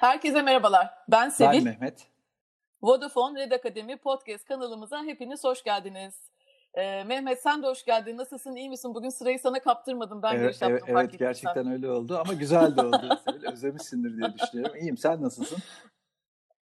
Herkese 0.00 0.42
merhabalar. 0.42 0.90
Ben 1.08 1.28
Sevil. 1.28 1.52
Ben 1.52 1.64
Mehmet. 1.64 2.06
Vodafone 2.82 3.40
Red 3.40 3.52
Akademi 3.52 3.96
Podcast 3.96 4.44
kanalımıza 4.44 5.02
hepiniz 5.04 5.44
hoş 5.44 5.62
geldiniz. 5.62 6.14
Ee, 6.74 7.04
Mehmet 7.04 7.42
sen 7.42 7.62
de 7.62 7.66
hoş 7.66 7.84
geldin. 7.84 8.16
Nasılsın? 8.16 8.56
İyi 8.56 8.68
misin? 8.68 8.94
Bugün 8.94 9.08
sırayı 9.08 9.38
sana 9.38 9.60
kaptırmadım. 9.60 10.22
Ben 10.22 10.34
evet, 10.34 10.40
giriş 10.42 10.62
yaptım. 10.62 10.88
Evet, 10.88 11.08
evet 11.10 11.18
gerçekten 11.18 11.62
sen. 11.62 11.72
öyle 11.72 11.90
oldu 11.90 12.18
ama 12.18 12.32
güzel 12.32 12.76
de 12.76 12.82
oldu. 12.82 13.18
Özlemişsindir 13.52 14.16
diye 14.16 14.38
düşünüyorum. 14.38 14.76
İyiyim. 14.76 14.96
Sen 14.96 15.22
nasılsın? 15.22 15.58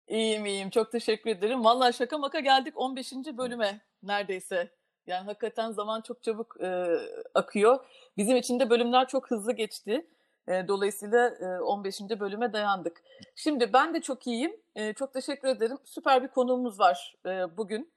İyiyim 0.07 0.45
iyiyim. 0.45 0.69
Çok 0.69 0.91
teşekkür 0.91 1.29
ederim. 1.29 1.63
Vallahi 1.63 1.93
şaka 1.93 2.17
maka 2.17 2.39
geldik 2.39 2.73
15. 2.77 3.13
bölüme 3.13 3.81
neredeyse. 4.03 4.69
Yani 5.07 5.25
hakikaten 5.25 5.71
zaman 5.71 6.01
çok 6.01 6.23
çabuk 6.23 6.61
e, 6.61 6.85
akıyor. 7.33 7.85
Bizim 8.17 8.37
için 8.37 8.59
de 8.59 8.69
bölümler 8.69 9.07
çok 9.07 9.31
hızlı 9.31 9.51
geçti. 9.51 10.07
Dolayısıyla 10.49 11.29
e, 11.29 11.59
15. 11.59 12.01
bölüme 12.01 12.53
dayandık. 12.53 13.01
Şimdi 13.35 13.73
ben 13.73 13.93
de 13.93 14.01
çok 14.01 14.27
iyiyim. 14.27 14.55
Çok 14.95 15.13
teşekkür 15.13 15.47
ederim. 15.47 15.77
Süper 15.83 16.23
bir 16.23 16.27
konuğumuz 16.27 16.79
var 16.79 17.15
bugün. 17.57 17.91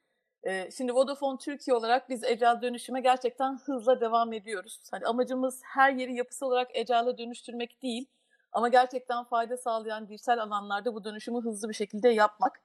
Şimdi 0.77 0.93
Vodafone 0.93 1.37
Türkiye 1.37 1.75
olarak 1.75 2.09
biz 2.09 2.23
Ecel 2.23 2.61
dönüşüme 2.61 3.01
gerçekten 3.01 3.57
hızla 3.57 4.01
devam 4.01 4.33
ediyoruz. 4.33 4.79
Hani 4.91 5.05
amacımız 5.05 5.61
her 5.63 5.93
yeri 5.93 6.15
yapısal 6.15 6.47
olarak 6.47 6.69
Ecel'e 6.73 7.17
dönüştürmek 7.17 7.81
değil. 7.81 8.05
Ama 8.51 8.69
gerçekten 8.69 9.23
fayda 9.23 9.57
sağlayan 9.57 10.09
dijital 10.09 10.37
alanlarda 10.37 10.95
bu 10.95 11.03
dönüşümü 11.03 11.41
hızlı 11.41 11.69
bir 11.69 11.73
şekilde 11.73 12.09
yapmak. 12.09 12.61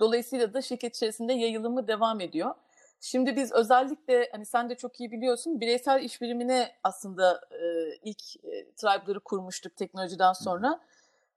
Dolayısıyla 0.00 0.54
da 0.54 0.62
şirket 0.62 0.96
içerisinde 0.96 1.32
yayılımı 1.32 1.88
devam 1.88 2.20
ediyor. 2.20 2.54
Şimdi 3.00 3.36
biz 3.36 3.52
özellikle 3.52 4.28
hani 4.32 4.46
sen 4.46 4.70
de 4.70 4.74
çok 4.74 5.00
iyi 5.00 5.12
biliyorsun 5.12 5.60
bireysel 5.60 6.02
iş 6.02 6.20
birimine 6.20 6.72
aslında 6.84 7.40
e, 7.50 7.96
ilk 8.02 8.44
e, 8.44 8.72
tribe'ları 8.76 9.20
kurmuştuk 9.20 9.76
teknolojiden 9.76 10.32
sonra. 10.32 10.80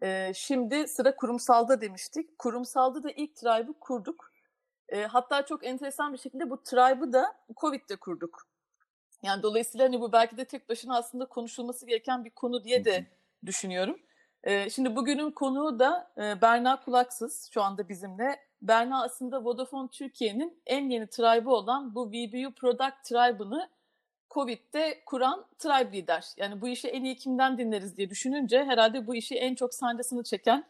E, 0.02 0.32
şimdi 0.36 0.88
sıra 0.88 1.16
kurumsalda 1.16 1.82
demiştik. 1.82 2.40
Kurumsalda 2.40 3.04
da 3.04 3.12
ilk 3.12 3.36
tribe'ı 3.36 3.74
kurduk. 3.80 4.32
E, 4.90 5.04
hatta 5.04 5.46
çok 5.46 5.66
enteresan 5.66 6.14
bir 6.14 6.18
şekilde 6.18 6.50
bu 6.50 6.64
tribe'ı 6.64 7.14
da 7.14 7.36
Covid'de 7.58 7.96
kurduk. 7.96 8.48
Yani 9.24 9.44
dolayısıyla 9.44 9.86
hani 9.86 10.02
bu 10.02 10.12
belki 10.12 10.38
de 10.38 10.46
tek 10.46 10.70
başına 10.70 10.98
aslında 10.98 11.26
konuşulması 11.26 11.86
gereken 11.86 12.26
bir 12.26 12.30
konu 12.30 12.64
diye 12.64 12.86
de 12.86 13.06
düşünüyorum. 13.46 14.00
Şimdi 14.48 14.96
bugünün 14.96 15.32
konuğu 15.32 15.80
da 15.80 16.12
Berna 16.18 16.80
Kulaksız 16.84 17.50
şu 17.54 17.62
anda 17.62 17.90
bizimle. 17.90 18.40
Berna 18.62 19.04
aslında 19.04 19.44
Vodafone 19.44 19.88
Türkiye'nin 19.88 20.62
en 20.66 20.90
yeni 20.90 21.08
tribe'ı 21.08 21.50
olan 21.50 21.96
bu 21.96 22.10
VBU 22.10 22.52
Product 22.52 23.04
Tribe'ını 23.04 23.70
Covid'de 24.32 25.02
kuran 25.06 25.46
tribe 25.58 25.98
lider. 25.98 26.26
Yani 26.38 26.62
bu 26.62 26.68
işi 26.68 26.88
en 26.88 27.04
iyi 27.04 27.16
kimden 27.16 27.58
dinleriz 27.58 27.98
diye 27.98 28.10
düşününce 28.10 28.64
herhalde 28.64 29.08
bu 29.08 29.16
işi 29.16 29.36
en 29.36 29.56
çok 29.56 29.74
sancısını 29.74 30.24
çeken, 30.24 30.66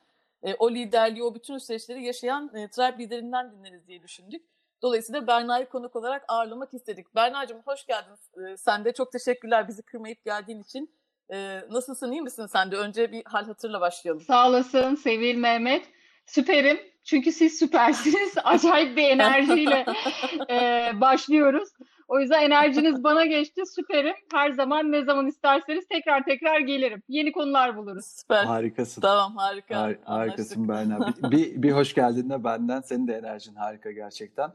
o 0.59 0.71
liderliği, 0.71 1.23
o 1.23 1.35
bütün 1.35 1.57
süreçleri 1.57 2.03
yaşayan 2.03 2.49
tribe 2.49 3.03
liderinden 3.03 3.51
dinleriz 3.51 3.87
diye 3.87 4.03
düşündük. 4.03 4.45
Dolayısıyla 4.81 5.27
Berna'yı 5.27 5.69
konuk 5.69 5.95
olarak 5.95 6.25
ağırlamak 6.27 6.73
istedik. 6.73 7.15
Berna'cığım 7.15 7.61
hoş 7.65 7.85
geldin. 7.85 8.55
Sen 8.55 8.85
de 8.85 8.93
çok 8.93 9.11
teşekkürler 9.11 9.67
bizi 9.67 9.81
kırmayıp 9.81 10.25
geldiğin 10.25 10.61
için. 10.61 10.91
E, 11.33 11.61
nasılsın, 11.71 12.11
iyi 12.11 12.21
misin 12.21 12.45
sen 12.45 12.71
de? 12.71 12.75
Önce 12.75 13.11
bir 13.11 13.23
hal 13.25 13.45
hatırla 13.45 13.81
başlayalım. 13.81 14.21
Sağ 14.21 14.47
olasın 14.47 14.95
Sevil 14.95 15.35
Mehmet. 15.35 15.85
Süperim. 16.25 16.79
Çünkü 17.03 17.31
siz 17.31 17.59
süpersiniz. 17.59 18.33
Acayip 18.43 18.97
bir 18.97 19.03
enerjiyle 19.03 19.85
e, 20.49 20.91
başlıyoruz. 21.01 21.69
O 22.07 22.19
yüzden 22.19 22.41
enerjiniz 22.41 23.03
bana 23.03 23.25
geçti. 23.25 23.65
Süperim. 23.65 24.15
Her 24.33 24.51
zaman 24.51 24.91
ne 24.91 25.03
zaman 25.03 25.27
isterseniz 25.27 25.87
tekrar 25.87 26.23
tekrar 26.23 26.59
gelirim. 26.59 27.03
Yeni 27.07 27.31
konular 27.31 27.77
buluruz. 27.77 28.05
Süper. 28.05 28.45
Harikasın. 28.45 29.01
Tamam 29.01 29.37
harika. 29.37 29.77
Har 29.77 29.95
harikasın 30.05 30.69
Berna. 30.69 30.99
Bir, 31.07 31.31
bir, 31.31 31.63
bir 31.63 31.71
hoş 31.71 31.93
geldin 31.93 32.29
de 32.29 32.43
benden. 32.43 32.81
Senin 32.81 33.07
de 33.07 33.13
enerjin 33.13 33.55
harika 33.55 33.91
gerçekten. 33.91 34.51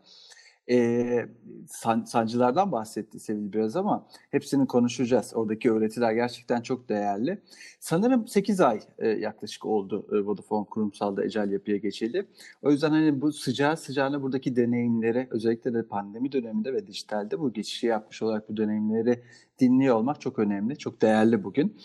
Ee, 0.71 1.27
san, 1.67 2.05
sancılardan 2.05 2.73
bahsetti 2.73 3.21
Sevil 3.21 3.53
biraz 3.53 3.77
ama 3.77 4.07
hepsini 4.31 4.67
konuşacağız. 4.67 5.33
Oradaki 5.35 5.73
öğretiler 5.73 6.13
gerçekten 6.13 6.63
çok 6.63 6.89
değerli. 6.89 7.39
Sanırım 7.81 8.29
8 8.29 8.61
ay 8.61 8.81
e, 8.99 9.09
yaklaşık 9.09 9.65
oldu 9.67 10.07
e, 10.13 10.17
Vodafone 10.21 10.67
kurumsalda 10.67 11.25
ecel 11.25 11.51
yapıya 11.51 11.77
geçeli. 11.77 12.27
O 12.63 12.71
yüzden 12.71 12.91
hani 12.91 13.21
bu 13.21 13.33
sıcağı 13.33 13.77
sıcağına 13.77 14.23
buradaki 14.23 14.57
deneyimleri 14.57 15.29
özellikle 15.31 15.75
de 15.75 15.83
pandemi 15.83 16.33
döneminde 16.33 16.75
ve 16.75 16.87
dijitalde 16.87 17.41
bu 17.41 17.53
geçişi 17.53 17.87
yapmış 17.87 18.23
olarak 18.23 18.49
bu 18.49 18.57
deneyimleri 18.57 19.23
dinliyor 19.61 19.97
olmak 19.97 20.21
çok 20.21 20.39
önemli, 20.39 20.79
çok 20.79 21.03
değerli 21.03 21.45
bugün. 21.45 21.77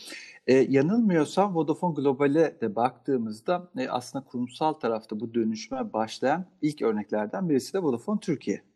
E, 0.47 0.53
yanılmıyorsam 0.53 1.55
Vodafone 1.55 1.93
Global'e 1.93 2.61
de 2.61 2.75
baktığımızda 2.75 3.69
e, 3.77 3.89
aslında 3.89 4.25
kurumsal 4.25 4.73
tarafta 4.73 5.19
bu 5.19 5.33
dönüşme 5.33 5.93
başlayan 5.93 6.45
ilk 6.61 6.81
örneklerden 6.81 7.49
birisi 7.49 7.73
de 7.73 7.79
Vodafone 7.83 8.19
Türkiye. 8.19 8.68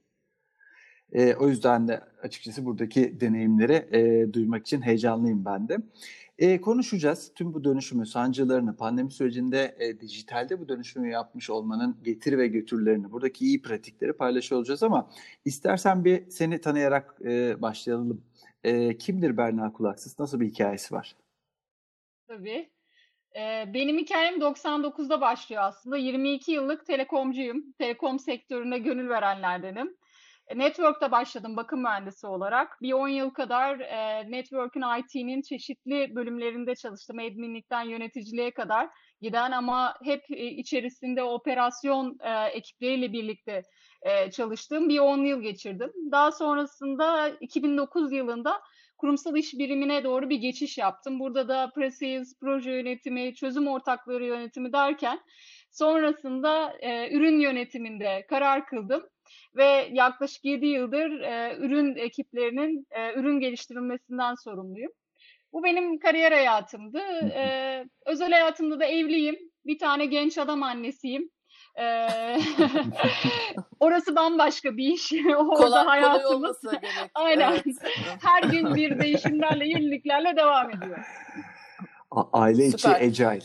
E, 1.13 1.35
o 1.35 1.50
yüzden 1.50 1.88
de 1.88 2.01
açıkçası 2.24 2.66
buradaki 2.66 3.22
deneyimleri 3.22 3.74
e, 3.74 4.34
duymak 4.34 4.62
için 4.62 4.81
heyecanlıyım 4.81 5.46
ben 5.46 5.69
de. 5.69 5.78
E, 6.40 6.62
konuşacağız 6.62 7.31
tüm 7.35 7.53
bu 7.53 7.63
dönüşümü, 7.63 8.06
sancılarını, 8.06 8.78
pandemi 8.78 9.12
sürecinde 9.12 9.75
e, 9.79 10.00
dijitalde 10.00 10.59
bu 10.59 10.69
dönüşümü 10.69 11.09
yapmış 11.09 11.50
olmanın 11.50 11.97
getiri 12.03 12.38
ve 12.38 12.47
götürlerini, 12.47 13.12
buradaki 13.12 13.46
iyi 13.46 13.62
pratikleri 13.62 14.13
paylaşıyor 14.13 14.59
olacağız 14.59 14.84
ama 14.84 15.09
istersen 15.46 16.06
bir 16.06 16.29
seni 16.29 16.62
tanıyarak 16.62 17.16
e, 17.25 17.62
başlayalım. 17.62 18.23
E, 18.63 18.97
kimdir 18.97 19.38
Berna 19.38 19.73
Kulaksız? 19.73 20.19
Nasıl 20.19 20.40
bir 20.40 20.46
hikayesi 20.50 20.96
var? 20.96 21.16
Tabii. 22.28 22.69
Ee, 23.35 23.73
benim 23.73 23.97
hikayem 23.97 24.40
99'da 24.40 25.22
başlıyor 25.22 25.62
aslında. 25.63 25.97
22 25.97 26.52
yıllık 26.52 26.85
telekomcuyum. 26.85 27.72
Telekom 27.72 28.19
sektörüne 28.19 28.79
gönül 28.79 29.09
verenlerdenim. 29.09 29.97
Network'ta 30.55 31.11
başladım 31.11 31.57
bakım 31.57 31.81
mühendisi 31.81 32.27
olarak. 32.27 32.81
Bir 32.81 32.93
10 32.93 33.07
yıl 33.07 33.29
kadar 33.29 33.79
e, 33.79 34.31
Network'ün 34.31 34.83
IT'nin 34.99 35.41
çeşitli 35.41 36.15
bölümlerinde 36.15 36.75
çalıştım. 36.75 37.19
Adminlikten 37.19 37.81
yöneticiliğe 37.81 38.51
kadar 38.51 38.89
giden 39.21 39.51
ama 39.51 39.95
hep 40.03 40.23
e, 40.31 40.45
içerisinde 40.45 41.23
operasyon 41.23 42.17
e, 42.23 42.45
ekipleriyle 42.45 43.13
birlikte 43.13 43.63
e, 44.01 44.31
çalıştığım 44.31 44.89
bir 44.89 44.99
10 44.99 45.17
yıl 45.17 45.41
geçirdim. 45.41 45.91
Daha 46.11 46.31
sonrasında 46.31 47.29
2009 47.29 48.11
yılında 48.13 48.61
kurumsal 48.97 49.37
iş 49.37 49.53
birimine 49.53 50.03
doğru 50.03 50.29
bir 50.29 50.37
geçiş 50.37 50.77
yaptım. 50.77 51.19
Burada 51.19 51.47
da 51.47 51.71
pre-sales, 51.75 52.39
proje 52.39 52.71
yönetimi, 52.71 53.35
çözüm 53.35 53.67
ortakları 53.67 54.25
yönetimi 54.25 54.73
derken 54.73 55.19
sonrasında 55.71 56.73
e, 56.79 57.15
ürün 57.15 57.39
yönetiminde 57.39 58.25
karar 58.29 58.65
kıldım 58.65 59.03
ve 59.56 59.89
yaklaşık 59.91 60.45
7 60.45 60.66
yıldır 60.66 61.19
e, 61.19 61.57
ürün 61.57 61.95
ekiplerinin 61.95 62.88
e, 62.91 63.13
ürün 63.13 63.39
geliştirilmesinden 63.39 64.35
sorumluyum. 64.35 64.91
Bu 65.53 65.63
benim 65.63 66.00
kariyer 66.00 66.31
hayatımdı. 66.31 67.00
E, 67.35 67.85
özel 68.06 68.31
hayatımda 68.31 68.79
da 68.79 68.85
evliyim. 68.85 69.35
Bir 69.66 69.79
tane 69.79 70.06
genç 70.06 70.38
adam 70.38 70.63
annesiyim. 70.63 71.29
Orası 73.79 74.16
bambaşka 74.16 74.78
bir 74.78 74.88
iş. 74.88 75.13
Orada 75.38 75.55
kolay, 75.55 75.85
hayatımız. 75.85 76.61
Kolay 76.61 76.79
Aynen. 77.16 77.51
Evet. 77.51 77.66
Her 78.22 78.44
gün 78.44 78.75
bir 78.75 79.00
değişimlerle, 79.00 79.67
yeniliklerle 79.67 80.35
devam 80.35 80.69
ediyor. 80.69 80.97
A 82.11 82.41
aile 82.41 82.66
içi 82.66 82.78
Süper. 82.78 83.01
agile. 83.01 83.40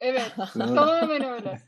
Evet. 0.00 0.32
Tamamen 0.54 1.24
öyle. 1.24 1.58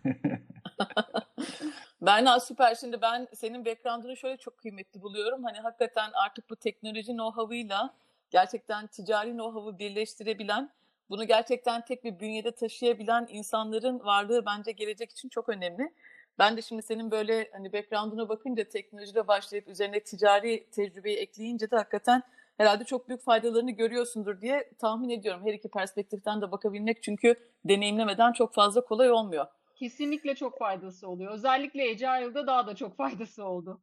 Berna 2.02 2.40
süper. 2.40 2.74
Şimdi 2.74 3.02
ben 3.02 3.28
senin 3.34 3.64
background'ını 3.64 4.16
şöyle 4.16 4.36
çok 4.36 4.58
kıymetli 4.58 5.02
buluyorum. 5.02 5.44
Hani 5.44 5.58
hakikaten 5.58 6.10
artık 6.12 6.50
bu 6.50 6.56
teknoloji 6.56 7.12
know-how'ıyla 7.12 7.94
gerçekten 8.30 8.86
ticari 8.86 9.30
know-how'ı 9.30 9.78
birleştirebilen, 9.78 10.70
bunu 11.10 11.24
gerçekten 11.24 11.84
tek 11.84 12.04
bir 12.04 12.20
bünyede 12.20 12.50
taşıyabilen 12.50 13.26
insanların 13.30 14.00
varlığı 14.00 14.46
bence 14.46 14.72
gelecek 14.72 15.10
için 15.10 15.28
çok 15.28 15.48
önemli. 15.48 15.92
Ben 16.38 16.56
de 16.56 16.62
şimdi 16.62 16.82
senin 16.82 17.10
böyle 17.10 17.50
hani 17.52 17.72
background'una 17.72 18.28
bakınca 18.28 18.64
teknolojide 18.64 19.28
başlayıp 19.28 19.68
üzerine 19.68 20.00
ticari 20.00 20.70
tecrübeyi 20.70 21.16
ekleyince 21.16 21.70
de 21.70 21.76
hakikaten 21.76 22.22
herhalde 22.56 22.84
çok 22.84 23.08
büyük 23.08 23.22
faydalarını 23.22 23.70
görüyorsundur 23.70 24.40
diye 24.40 24.70
tahmin 24.78 25.10
ediyorum. 25.10 25.46
Her 25.46 25.52
iki 25.52 25.68
perspektiften 25.68 26.40
de 26.40 26.52
bakabilmek 26.52 27.02
çünkü 27.02 27.34
deneyimlemeden 27.64 28.32
çok 28.32 28.54
fazla 28.54 28.84
kolay 28.84 29.10
olmuyor. 29.10 29.46
Kesinlikle 29.80 30.34
çok 30.34 30.58
faydası 30.58 31.08
oluyor. 31.08 31.32
Özellikle 31.32 31.82
Agile'da 31.82 32.46
daha 32.46 32.66
da 32.66 32.74
çok 32.76 32.96
faydası 32.96 33.44
oldu. 33.44 33.80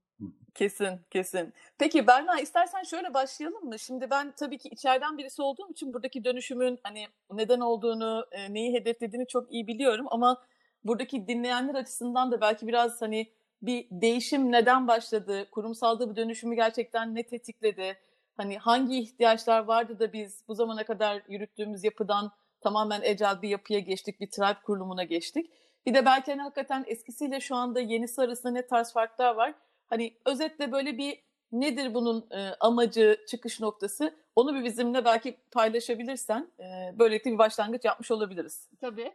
Kesin, 0.56 1.00
kesin. 1.10 1.54
Peki 1.78 2.08
Berna 2.08 2.40
istersen 2.40 2.84
şöyle 2.84 3.14
başlayalım 3.14 3.66
mı? 3.66 3.80
Şimdi 3.80 4.10
ben 4.10 4.34
tabii 4.36 4.58
ki 4.58 4.70
içeriden 4.70 5.18
birisi 5.18 5.42
olduğum 5.42 5.72
için 5.72 5.94
buradaki 5.94 6.24
dönüşümün 6.24 6.80
hani 6.84 7.08
neden 7.32 7.60
olduğunu, 7.60 8.26
neyi 8.50 8.74
hedeflediğini 8.74 9.28
çok 9.28 9.54
iyi 9.54 9.68
biliyorum 9.68 10.06
ama 10.10 10.44
buradaki 10.84 11.28
dinleyenler 11.28 11.76
açısından 11.76 12.32
da 12.32 12.42
belki 12.42 12.68
biraz 12.68 13.02
hani 13.02 13.32
bir 13.62 13.88
değişim 13.92 14.52
neden 14.52 14.88
başladı? 14.88 15.48
Kurumsalda 15.52 16.10
bu 16.10 16.16
dönüşümü 16.16 16.56
gerçekten 16.56 17.16
ne 17.16 17.24
tetikledi? 17.24 17.98
Hani 18.38 18.58
hangi 18.58 19.00
ihtiyaçlar 19.00 19.64
vardı 19.64 20.00
da 20.00 20.14
biz 20.14 20.44
bu 20.48 20.56
zamana 20.56 20.86
kadar 20.86 21.22
yürüttüğümüz 21.30 21.84
yapıdan 21.84 22.32
tamamen 22.62 23.02
ecel 23.02 23.42
bir 23.42 23.50
yapıya 23.50 23.80
geçtik, 23.80 24.20
bir 24.20 24.30
tribe 24.32 24.62
kurulumuna 24.66 25.04
geçtik. 25.04 25.52
Bir 25.88 25.94
de 25.94 26.06
belki 26.06 26.32
hani 26.32 26.42
hakikaten 26.42 26.84
eskisiyle 26.88 27.40
şu 27.40 27.56
anda 27.56 27.80
yenisi 27.80 28.22
arasında 28.22 28.54
ne 28.54 28.68
tarz 28.68 28.94
farklar 28.94 29.36
var? 29.36 29.54
Hani 29.86 30.14
özetle 30.26 30.72
böyle 30.72 30.98
bir 30.98 31.20
nedir 31.52 31.94
bunun 31.94 32.28
e, 32.32 32.56
amacı, 32.60 33.18
çıkış 33.28 33.60
noktası? 33.60 34.16
Onu 34.36 34.56
bir 34.56 34.64
bizimle 34.64 35.06
belki 35.06 35.38
paylaşabilirsen 35.52 36.52
e, 36.60 37.00
böylelikle 37.00 37.32
bir 37.32 37.38
başlangıç 37.38 37.86
yapmış 37.86 38.12
olabiliriz. 38.12 38.70
Tabii. 38.82 39.14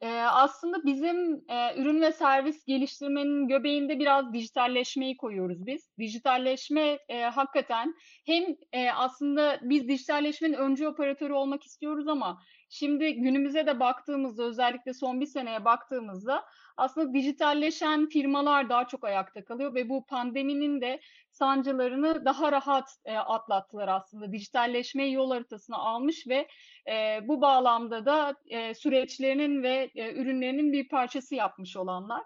Ee, 0.00 0.08
aslında 0.20 0.84
bizim 0.84 1.44
e, 1.48 1.76
ürün 1.76 2.00
ve 2.00 2.12
servis 2.12 2.64
geliştirmenin 2.64 3.48
göbeğinde 3.48 3.98
biraz 3.98 4.32
dijitalleşmeyi 4.32 5.16
koyuyoruz 5.16 5.66
biz. 5.66 5.90
Dijitalleşme 5.98 6.98
e, 7.08 7.22
hakikaten 7.22 7.94
hem 8.26 8.44
e, 8.72 8.90
aslında 8.90 9.58
biz 9.62 9.88
dijitalleşmenin 9.88 10.54
öncü 10.54 10.86
operatörü 10.86 11.32
olmak 11.32 11.64
istiyoruz 11.64 12.08
ama 12.08 12.42
şimdi 12.74 13.14
günümüze 13.14 13.66
de 13.66 13.80
baktığımızda 13.80 14.42
özellikle 14.42 14.94
son 14.94 15.20
bir 15.20 15.26
seneye 15.26 15.64
baktığımızda 15.64 16.44
aslında 16.76 17.14
dijitalleşen 17.14 18.08
firmalar 18.08 18.68
daha 18.68 18.88
çok 18.88 19.04
ayakta 19.04 19.44
kalıyor 19.44 19.74
ve 19.74 19.88
bu 19.88 20.06
pandeminin 20.06 20.80
de 20.80 21.00
sancılarını 21.30 22.24
daha 22.24 22.52
rahat 22.52 22.96
e, 23.04 23.16
atlattılar 23.16 23.88
aslında. 23.88 24.32
Dijitalleşmeyi 24.32 25.12
yol 25.12 25.30
haritasına 25.30 25.76
almış 25.76 26.26
ve 26.28 26.48
e, 26.88 27.20
bu 27.28 27.40
bağlamda 27.40 28.06
da 28.06 28.34
e, 28.46 28.74
süreçlerinin 28.74 29.62
ve 29.62 29.90
e, 29.94 30.12
ürünlerinin 30.12 30.72
bir 30.72 30.88
parçası 30.88 31.34
yapmış 31.34 31.76
olanlar. 31.76 32.22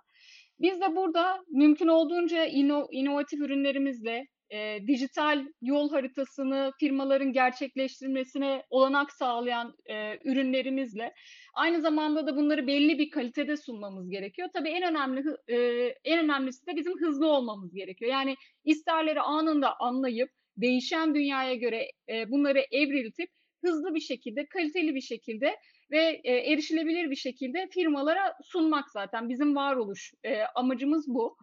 Biz 0.61 0.81
de 0.81 0.97
burada 0.97 1.45
mümkün 1.49 1.89
olduğunca 1.89 2.45
ino, 2.45 2.89
inovatif 2.91 3.41
ürünlerimizle 3.41 4.27
e, 4.51 4.87
dijital 4.87 5.45
yol 5.63 5.91
haritasını 5.91 6.73
firmaların 6.81 7.33
gerçekleştirmesine 7.33 8.63
olanak 8.71 9.13
sağlayan 9.13 9.75
e, 9.87 10.19
ürünlerimizle 10.25 11.15
aynı 11.55 11.81
zamanda 11.81 12.27
da 12.27 12.37
bunları 12.37 12.67
belli 12.67 12.99
bir 12.99 13.11
kalitede 13.11 13.57
sunmamız 13.57 14.11
gerekiyor. 14.11 14.49
Tabii 14.53 14.69
en 14.69 14.83
önemli 14.91 15.25
e, 15.49 15.57
en 16.05 16.25
önemlisi 16.25 16.67
de 16.67 16.77
bizim 16.77 17.01
hızlı 17.01 17.27
olmamız 17.27 17.75
gerekiyor. 17.75 18.11
Yani 18.11 18.37
isterleri 18.65 19.21
anında 19.21 19.81
anlayıp 19.81 20.31
değişen 20.57 21.15
dünyaya 21.15 21.55
göre 21.55 21.91
e, 22.09 22.31
bunları 22.31 22.65
evriltip 22.71 23.31
hızlı 23.65 23.95
bir 23.95 24.01
şekilde, 24.01 24.47
kaliteli 24.47 24.95
bir 24.95 25.01
şekilde 25.01 25.57
ve 25.91 26.21
e, 26.25 26.33
erişilebilir 26.33 27.11
bir 27.11 27.17
şekilde 27.17 27.69
firmalara 27.71 28.35
sunmak 28.43 28.91
zaten 28.91 29.29
bizim 29.29 29.57
varoluş 29.57 30.13
e, 30.25 30.43
amacımız 30.55 31.09
bu. 31.09 31.37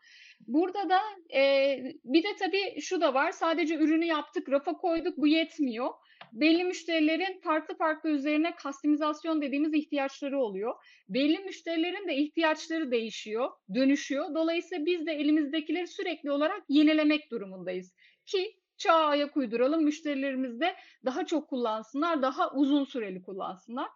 Burada 0.48 0.90
da 0.90 1.00
e, 1.34 1.78
bir 2.04 2.24
de 2.24 2.36
tabii 2.40 2.82
şu 2.82 3.02
da 3.02 3.14
var. 3.14 3.32
Sadece 3.32 3.76
ürünü 3.76 4.06
yaptık, 4.06 4.50
rafa 4.50 4.74
koyduk 4.74 5.18
bu 5.18 5.28
yetmiyor. 5.28 5.90
Belli 6.34 6.64
müşterilerin 6.64 7.40
farklı 7.42 7.78
farklı 7.78 8.10
üzerine 8.10 8.56
kastimizasyon 8.56 9.42
dediğimiz 9.42 9.74
ihtiyaçları 9.74 10.40
oluyor. 10.40 10.74
Belli 11.10 11.40
müşterilerin 11.40 12.08
de 12.08 12.16
ihtiyaçları 12.16 12.92
değişiyor, 12.92 13.50
dönüşüyor. 13.76 14.36
Dolayısıyla 14.36 14.86
biz 14.86 15.06
de 15.06 15.12
elimizdekileri 15.12 15.88
sürekli 15.88 16.32
olarak 16.32 16.64
yenilemek 16.70 17.32
durumundayız. 17.32 17.94
Ki 18.26 18.56
çağa 18.78 19.06
ayak 19.06 19.38
uyduralım, 19.38 19.84
müşterilerimiz 19.84 20.60
de 20.60 20.76
daha 21.06 21.26
çok 21.26 21.50
kullansınlar, 21.50 22.22
daha 22.22 22.52
uzun 22.52 22.84
süreli 22.84 23.24
kullansınlar. 23.24 23.88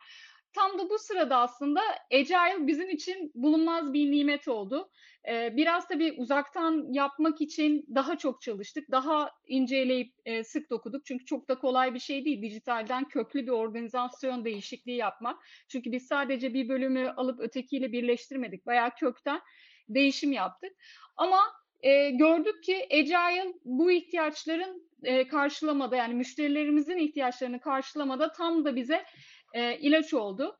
Tam 0.54 0.80
da 0.80 0.90
bu 0.90 1.00
sırada 1.00 1.38
aslında 1.38 1.82
Agile 2.14 2.68
bizim 2.68 2.90
için 2.90 3.32
bulunmaz 3.36 3.94
bir 3.94 4.12
nimet 4.12 4.48
oldu. 4.48 4.90
Ee, 5.30 5.58
biraz 5.58 5.88
tabii 5.88 6.16
uzaktan 6.18 6.94
yapmak 6.94 7.42
için 7.42 7.86
daha 7.96 8.18
çok 8.18 8.42
çalıştık, 8.42 8.92
daha 8.92 9.32
inceleyip 9.48 10.14
e, 10.26 10.44
sık 10.44 10.70
dokuduk. 10.70 11.06
Çünkü 11.06 11.26
çok 11.26 11.50
da 11.50 11.60
kolay 11.60 11.94
bir 11.94 12.00
şey 12.00 12.26
değil 12.26 12.42
dijitalden 12.42 13.08
köklü 13.08 13.44
bir 13.44 13.52
organizasyon 13.52 14.46
değişikliği 14.46 14.98
yapmak. 14.98 15.44
Çünkü 15.68 15.92
biz 15.92 16.08
sadece 16.08 16.54
bir 16.54 16.70
bölümü 16.70 17.10
alıp 17.10 17.40
ötekiyle 17.40 17.92
birleştirmedik, 17.92 18.66
bayağı 18.66 18.96
kökten 18.96 19.42
değişim 19.90 20.32
yaptık. 20.32 20.72
Ama 21.18 21.40
e, 21.82 22.10
gördük 22.10 22.64
ki 22.64 22.88
Agile 22.92 23.54
bu 23.66 23.92
ihtiyaçların 23.92 24.90
e, 25.04 25.28
karşılamada 25.28 25.96
yani 25.96 26.14
müşterilerimizin 26.14 26.98
ihtiyaçlarını 26.98 27.60
karşılamada 27.60 28.32
tam 28.32 28.66
da 28.66 28.76
bize 28.76 29.06
e, 29.54 29.78
ilaç 29.78 30.14
oldu. 30.14 30.58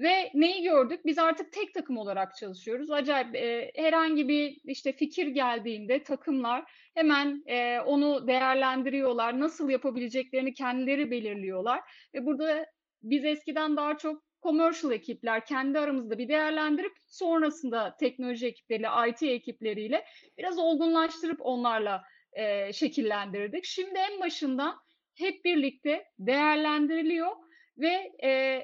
Ve 0.00 0.30
neyi 0.34 0.62
gördük? 0.62 1.00
Biz 1.04 1.18
artık 1.18 1.52
tek 1.52 1.74
takım 1.74 1.96
olarak 1.96 2.36
çalışıyoruz. 2.36 2.90
Acayip 2.90 3.34
e, 3.34 3.72
herhangi 3.74 4.28
bir 4.28 4.60
işte 4.64 4.92
fikir 4.92 5.26
geldiğinde 5.26 6.02
takımlar 6.02 6.64
hemen 6.94 7.42
e, 7.46 7.80
onu 7.80 8.26
değerlendiriyorlar. 8.26 9.40
Nasıl 9.40 9.70
yapabileceklerini 9.70 10.54
kendileri 10.54 11.10
belirliyorlar. 11.10 11.80
Ve 12.14 12.26
burada 12.26 12.66
biz 13.02 13.24
eskiden 13.24 13.76
daha 13.76 13.98
çok 13.98 14.22
commercial 14.42 14.92
ekipler 14.92 15.46
kendi 15.46 15.78
aramızda 15.78 16.18
bir 16.18 16.28
değerlendirip 16.28 16.92
sonrasında 17.06 17.96
teknoloji 18.00 18.46
ekipleriyle, 18.46 18.88
IT 19.08 19.22
ekipleriyle 19.22 20.04
biraz 20.38 20.58
olgunlaştırıp 20.58 21.38
onlarla 21.40 22.02
e, 22.32 22.72
şekillendirdik. 22.72 23.64
Şimdi 23.64 23.98
en 23.98 24.20
başından 24.20 24.76
hep 25.14 25.44
birlikte 25.44 26.04
değerlendiriliyor 26.18 27.30
ve 27.78 28.12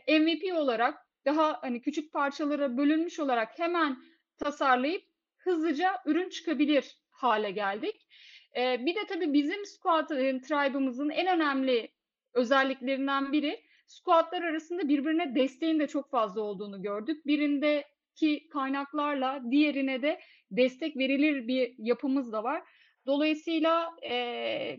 e, 0.07 0.19
MVP 0.19 0.55
olarak 0.55 1.07
daha 1.25 1.63
hani 1.63 1.81
küçük 1.81 2.13
parçalara 2.13 2.77
bölünmüş 2.77 3.21
olarak 3.21 3.59
hemen 3.59 3.97
tasarlayıp 4.39 5.03
hızlıca 5.37 5.91
ürün 6.07 6.29
çıkabilir 6.29 6.97
hale 7.11 7.51
geldik. 7.51 8.07
E, 8.57 8.87
bir 8.87 8.95
de 8.95 9.07
tabii 9.09 9.33
bizim 9.33 9.67
squad 9.67 10.11
e, 10.11 10.41
tribe'ımızın 10.41 11.11
en 11.11 11.27
önemli 11.27 11.89
özelliklerinden 12.35 13.33
biri 13.33 13.61
squadlar 13.87 14.43
arasında 14.43 14.89
birbirine 14.89 15.35
desteğin 15.35 15.81
de 15.81 15.87
çok 15.87 16.11
fazla 16.11 16.41
olduğunu 16.41 16.83
gördük. 16.83 17.27
Birindeki 17.27 18.49
kaynaklarla 18.53 19.43
diğerine 19.51 20.03
de 20.03 20.21
destek 20.51 20.97
verilir 20.97 21.49
bir 21.49 21.75
yapımız 21.79 22.33
da 22.33 22.45
var. 22.45 22.63
Dolayısıyla 23.07 23.97
e, 24.11 24.79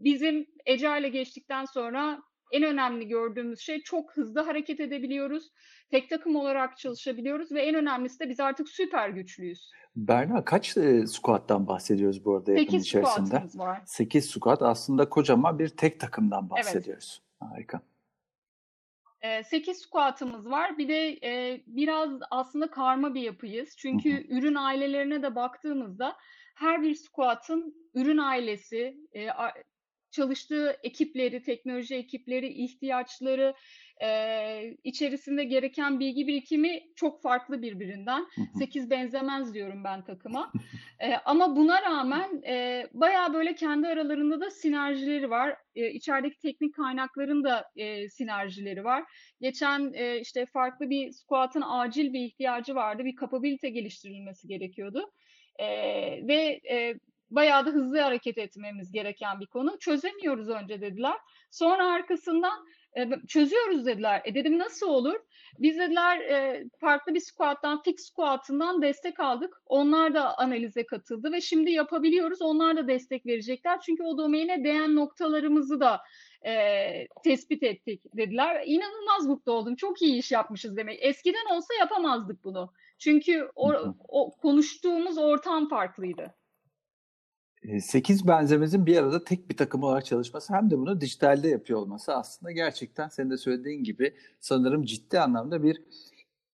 bizim 0.00 0.46
Agile 0.68 1.08
geçtikten 1.08 1.64
sonra 1.64 2.22
en 2.50 2.62
önemli 2.62 3.08
gördüğümüz 3.08 3.60
şey 3.60 3.82
çok 3.82 4.16
hızlı 4.16 4.40
hareket 4.40 4.80
edebiliyoruz. 4.80 5.50
Tek 5.90 6.10
takım 6.10 6.36
olarak 6.36 6.78
çalışabiliyoruz 6.78 7.52
ve 7.52 7.62
en 7.62 7.74
önemlisi 7.74 8.20
de 8.20 8.28
biz 8.28 8.40
artık 8.40 8.68
süper 8.68 9.08
güçlüyüz. 9.08 9.70
Berna 9.96 10.44
kaç 10.44 10.76
e, 10.76 11.06
squat'tan 11.06 11.66
bahsediyoruz 11.66 12.24
bu 12.24 12.36
arada 12.36 12.50
yapım 12.50 12.64
8 12.64 12.86
içerisinde? 12.86 13.26
squat'ımız 13.26 13.58
var. 13.58 13.82
8 13.86 14.30
squat 14.30 14.62
aslında 14.62 15.08
kocaman 15.08 15.58
bir 15.58 15.68
tek 15.68 16.00
takımdan 16.00 16.50
bahsediyoruz. 16.50 17.22
Harika. 17.40 17.80
8 19.44 19.78
squat'ımız 19.78 20.50
var. 20.50 20.78
Bir 20.78 20.88
de 20.88 21.18
e, 21.24 21.62
biraz 21.66 22.10
aslında 22.30 22.70
karma 22.70 23.14
bir 23.14 23.20
yapıyız. 23.20 23.76
Çünkü 23.76 24.12
Hı 24.12 24.16
hı. 24.16 24.38
ürün 24.38 24.54
ailelerine 24.54 25.22
de 25.22 25.34
baktığımızda 25.34 26.16
her 26.54 26.82
bir 26.82 26.94
squat'ın 26.94 27.74
ürün 27.94 28.18
ailesi, 28.18 28.96
e, 29.12 29.28
çalıştığı 30.10 30.76
ekipleri, 30.82 31.42
teknoloji 31.42 31.94
ekipleri, 31.94 32.48
ihtiyaçları, 32.48 33.54
e, 34.02 34.76
içerisinde 34.84 35.44
gereken 35.44 36.00
bilgi 36.00 36.26
birikimi 36.26 36.82
çok 36.96 37.22
farklı 37.22 37.62
birbirinden. 37.62 38.26
8 38.58 38.90
benzemez 38.90 39.54
diyorum 39.54 39.84
ben 39.84 40.04
takıma. 40.04 40.52
E, 41.00 41.14
ama 41.24 41.56
buna 41.56 41.82
rağmen 41.82 42.42
e, 42.48 42.86
bayağı 42.92 43.34
böyle 43.34 43.54
kendi 43.54 43.88
aralarında 43.88 44.40
da 44.40 44.50
sinerjileri 44.50 45.30
var. 45.30 45.56
E, 45.74 45.90
içerideki 45.90 46.38
teknik 46.38 46.74
kaynakların 46.74 47.44
da 47.44 47.64
e, 47.76 48.08
sinerjileri 48.08 48.84
var. 48.84 49.04
Geçen 49.40 49.92
e, 49.94 50.20
işte 50.20 50.46
farklı 50.46 50.90
bir 50.90 51.12
squat'ın 51.12 51.62
acil 51.66 52.12
bir 52.12 52.20
ihtiyacı 52.20 52.74
vardı. 52.74 53.04
Bir 53.04 53.16
kapabilite 53.16 53.70
geliştirilmesi 53.70 54.48
gerekiyordu. 54.48 55.10
E, 55.58 55.66
ve 56.28 56.60
e, 56.70 56.94
bayağı 57.30 57.66
da 57.66 57.70
hızlı 57.70 58.00
hareket 58.00 58.38
etmemiz 58.38 58.92
gereken 58.92 59.40
bir 59.40 59.46
konu. 59.46 59.78
Çözemiyoruz 59.78 60.48
önce 60.48 60.80
dediler. 60.80 61.16
Sonra 61.50 61.92
arkasından 61.92 62.66
e, 62.96 63.26
çözüyoruz 63.28 63.86
dediler. 63.86 64.22
E 64.24 64.34
dedim 64.34 64.58
nasıl 64.58 64.88
olur? 64.88 65.14
Biz 65.58 65.78
dediler 65.78 66.18
e, 66.18 66.64
farklı 66.80 67.14
bir 67.14 67.20
squat'tan, 67.20 67.82
fix 67.82 68.06
squat'ından 68.06 68.82
destek 68.82 69.20
aldık. 69.20 69.62
Onlar 69.66 70.14
da 70.14 70.38
analize 70.38 70.86
katıldı 70.86 71.32
ve 71.32 71.40
şimdi 71.40 71.70
yapabiliyoruz. 71.70 72.42
Onlar 72.42 72.76
da 72.76 72.88
destek 72.88 73.26
verecekler. 73.26 73.80
Çünkü 73.80 74.02
o 74.02 74.18
domaine 74.18 74.64
değen 74.64 74.96
noktalarımızı 74.96 75.80
da 75.80 76.00
e, 76.46 76.52
tespit 77.24 77.62
ettik 77.62 78.02
dediler. 78.16 78.62
İnanılmaz 78.66 79.26
mutlu 79.26 79.52
oldum. 79.52 79.76
Çok 79.76 80.02
iyi 80.02 80.18
iş 80.18 80.32
yapmışız 80.32 80.76
demek. 80.76 80.98
Eskiden 81.02 81.54
olsa 81.56 81.74
yapamazdık 81.80 82.44
bunu. 82.44 82.72
Çünkü 82.98 83.50
o, 83.54 83.72
o 84.08 84.30
konuştuğumuz 84.36 85.18
ortam 85.18 85.68
farklıydı. 85.68 86.34
8 87.80 88.28
benzemezin 88.28 88.86
bir 88.86 88.96
arada 88.96 89.24
tek 89.24 89.50
bir 89.50 89.56
takım 89.56 89.82
olarak 89.82 90.04
çalışması 90.04 90.54
hem 90.54 90.70
de 90.70 90.78
bunu 90.78 91.00
dijitalde 91.00 91.48
yapıyor 91.48 91.78
olması 91.78 92.14
aslında 92.14 92.52
gerçekten 92.52 93.08
senin 93.08 93.30
de 93.30 93.36
söylediğin 93.36 93.84
gibi 93.84 94.14
sanırım 94.40 94.84
ciddi 94.84 95.20
anlamda 95.20 95.62
bir 95.62 95.82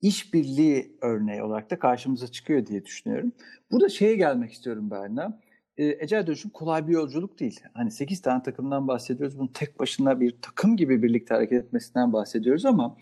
işbirliği 0.01 0.97
örneği 1.01 1.43
olarak 1.43 1.71
da 1.71 1.79
karşımıza 1.79 2.27
çıkıyor 2.27 2.65
diye 2.65 2.85
düşünüyorum. 2.85 3.31
Burada 3.71 3.89
şeye 3.89 4.15
gelmek 4.15 4.51
istiyorum 4.53 4.91
Berna. 4.91 5.41
Ecel 5.77 6.27
dönüşüm 6.27 6.51
kolay 6.51 6.87
bir 6.87 6.93
yolculuk 6.93 7.39
değil. 7.39 7.59
Hani 7.73 7.91
8 7.91 8.21
tane 8.21 8.43
takımdan 8.43 8.87
bahsediyoruz. 8.87 9.39
Bunun 9.39 9.47
tek 9.53 9.79
başına 9.79 10.19
bir 10.19 10.41
takım 10.41 10.77
gibi 10.77 11.03
birlikte 11.03 11.33
hareket 11.33 11.65
etmesinden 11.65 12.13
bahsediyoruz 12.13 12.65
ama 12.65 12.97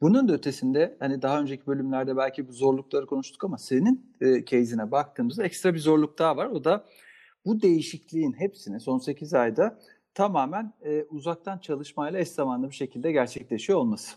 Bunun 0.00 0.28
da 0.28 0.32
ötesinde 0.32 0.96
hani 1.00 1.22
daha 1.22 1.40
önceki 1.40 1.66
bölümlerde 1.66 2.16
belki 2.16 2.48
bu 2.48 2.52
zorlukları 2.52 3.06
konuştuk 3.06 3.44
ama 3.44 3.58
senin 3.58 4.12
e, 4.20 4.44
case'ine 4.44 4.90
baktığımızda 4.90 5.44
ekstra 5.44 5.74
bir 5.74 5.78
zorluk 5.78 6.18
daha 6.18 6.36
var. 6.36 6.46
O 6.46 6.64
da 6.64 6.84
bu 7.46 7.62
değişikliğin 7.62 8.32
hepsini 8.32 8.80
son 8.80 8.98
8 8.98 9.34
ayda 9.34 9.78
tamamen 10.14 10.72
e, 10.84 11.02
uzaktan 11.02 11.58
çalışmayla 11.58 12.18
eş 12.18 12.28
zamanlı 12.28 12.70
bir 12.70 12.74
şekilde 12.74 13.12
gerçekleşiyor 13.12 13.78
olması. 13.78 14.16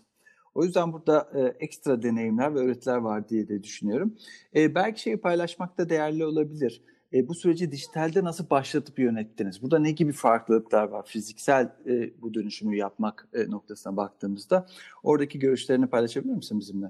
O 0.54 0.64
yüzden 0.64 0.92
burada 0.92 1.30
e, 1.34 1.64
ekstra 1.64 2.02
deneyimler 2.02 2.54
ve 2.54 2.58
öğretiler 2.58 2.96
var 2.96 3.28
diye 3.28 3.48
de 3.48 3.62
düşünüyorum. 3.62 4.16
E, 4.56 4.74
belki 4.74 5.00
şeyi 5.00 5.16
paylaşmak 5.16 5.78
da 5.78 5.88
değerli 5.88 6.26
olabilir. 6.26 6.82
E, 7.12 7.28
bu 7.28 7.34
süreci 7.34 7.72
dijitalde 7.72 8.24
nasıl 8.24 8.50
başlatıp 8.50 8.98
yönettiniz? 8.98 9.62
Burada 9.62 9.78
ne 9.78 9.90
gibi 9.90 10.12
farklılıklar 10.12 10.88
var 10.88 11.06
fiziksel 11.06 11.72
e, 11.86 12.22
bu 12.22 12.34
dönüşümü 12.34 12.76
yapmak 12.76 13.28
e, 13.32 13.50
noktasına 13.50 13.96
baktığımızda? 13.96 14.66
Oradaki 15.02 15.38
görüşlerini 15.38 15.86
paylaşabilir 15.86 16.34
misin 16.34 16.60
bizimle? 16.60 16.86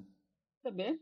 Tabii. 0.62 1.00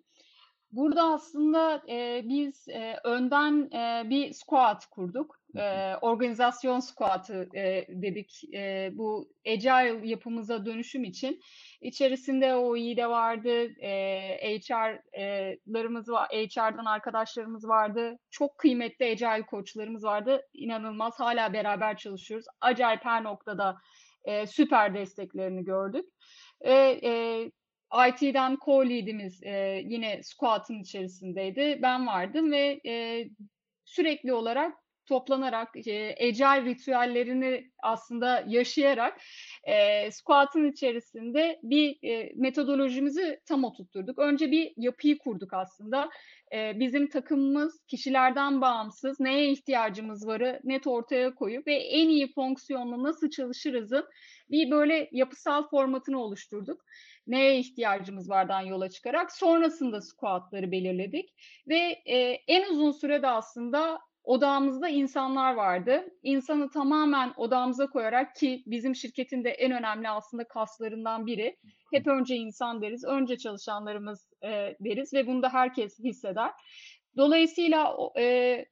Burada 0.73 1.03
aslında 1.13 1.83
e, 1.89 2.23
biz 2.25 2.69
e, 2.69 3.01
önden 3.05 3.71
e, 3.73 4.11
bir 4.11 4.33
squad 4.33 4.81
kurduk. 4.91 5.39
E, 5.57 5.95
organizasyon 5.97 6.81
squat'ı 6.81 7.49
e, 7.55 7.87
dedik. 7.89 8.55
E, 8.55 8.91
bu 8.93 9.29
agile 9.47 10.09
yapımıza 10.09 10.67
dönüşüm 10.67 11.05
için. 11.05 11.41
İçerisinde 11.81 12.55
OE 12.55 12.97
de 12.97 13.07
vardı, 13.07 13.83
e, 13.83 14.59
HR'larımız 14.59 16.09
var, 16.09 16.29
HR'dan 16.29 16.85
arkadaşlarımız 16.85 17.69
vardı. 17.69 18.19
Çok 18.31 18.59
kıymetli 18.59 19.07
agile 19.07 19.47
koçlarımız 19.47 20.05
vardı. 20.05 20.43
İnanılmaz 20.53 21.21
hala 21.21 21.53
beraber 21.53 21.97
çalışıyoruz. 21.97 22.47
Acayip 22.61 23.05
her 23.05 23.25
noktada 23.25 23.77
e, 24.25 24.47
süper 24.47 24.95
desteklerini 24.95 25.65
gördük. 25.65 26.05
E, 26.61 26.73
e, 27.05 27.51
IT'den 28.09 28.57
co-lead'imiz 28.57 29.45
e, 29.45 29.83
yine 29.85 30.23
squad'ın 30.23 30.81
içerisindeydi. 30.81 31.79
Ben 31.83 32.07
vardım 32.07 32.53
ve 32.53 32.81
e, 32.87 33.25
sürekli 33.85 34.33
olarak 34.33 34.75
toplanarak, 35.09 35.77
e, 35.77 36.33
ritüellerini 36.65 37.71
aslında 37.83 38.45
yaşayarak 38.47 39.21
e, 39.65 40.11
squat'ın 40.11 40.73
içerisinde 40.73 41.61
bir 41.63 41.99
e, 42.03 42.33
metodolojimizi 42.37 43.41
tam 43.47 43.65
oturtturduk. 43.65 44.19
Önce 44.19 44.51
bir 44.51 44.73
yapıyı 44.77 45.19
kurduk 45.19 45.53
aslında. 45.53 46.11
E, 46.55 46.81
bizim 46.81 47.09
takımımız 47.09 47.85
kişilerden 47.87 48.61
bağımsız 48.61 49.21
neye 49.21 49.53
ihtiyacımız 49.53 50.27
varı 50.27 50.61
net 50.65 50.87
ortaya 50.87 51.35
koyup 51.35 51.67
ve 51.67 51.75
en 51.75 52.09
iyi 52.09 52.33
fonksiyonla 52.33 53.03
nasıl 53.03 53.31
çalışırızın 53.31 54.05
bir 54.51 54.71
böyle 54.71 55.09
yapısal 55.13 55.69
formatını 55.69 56.23
oluşturduk. 56.23 56.85
Neye 57.29 57.59
ihtiyacımız 57.59 58.31
vardan 58.31 58.61
yola 58.61 58.91
çıkarak 58.91 59.33
sonrasında 59.33 60.01
squatları 60.01 60.73
belirledik 60.73 61.35
ve 61.69 62.03
e, 62.07 62.17
en 62.49 62.73
uzun 62.73 62.91
sürede 62.91 63.29
aslında 63.29 63.99
odağımızda 64.25 64.89
insanlar 64.89 65.55
vardı. 65.55 66.05
İnsanı 66.23 66.71
tamamen 66.71 67.33
odağımıza 67.37 67.87
koyarak 67.87 68.37
ki 68.37 68.63
bizim 68.67 68.95
şirketin 68.95 69.45
de 69.45 69.51
en 69.51 69.73
önemli 69.73 70.09
aslında 70.09 70.45
kaslarından 70.45 71.27
biri. 71.27 71.57
Hep 71.93 72.07
önce 72.07 72.37
insan 72.37 72.83
deriz, 72.83 73.05
önce 73.05 73.39
çalışanlarımız 73.39 74.29
e, 74.43 74.77
deriz 74.81 75.15
ve 75.15 75.27
bunu 75.27 75.43
da 75.43 75.53
herkes 75.53 75.99
hisseder. 75.99 76.51
Dolayısıyla 77.17 77.97
e, 78.19 78.65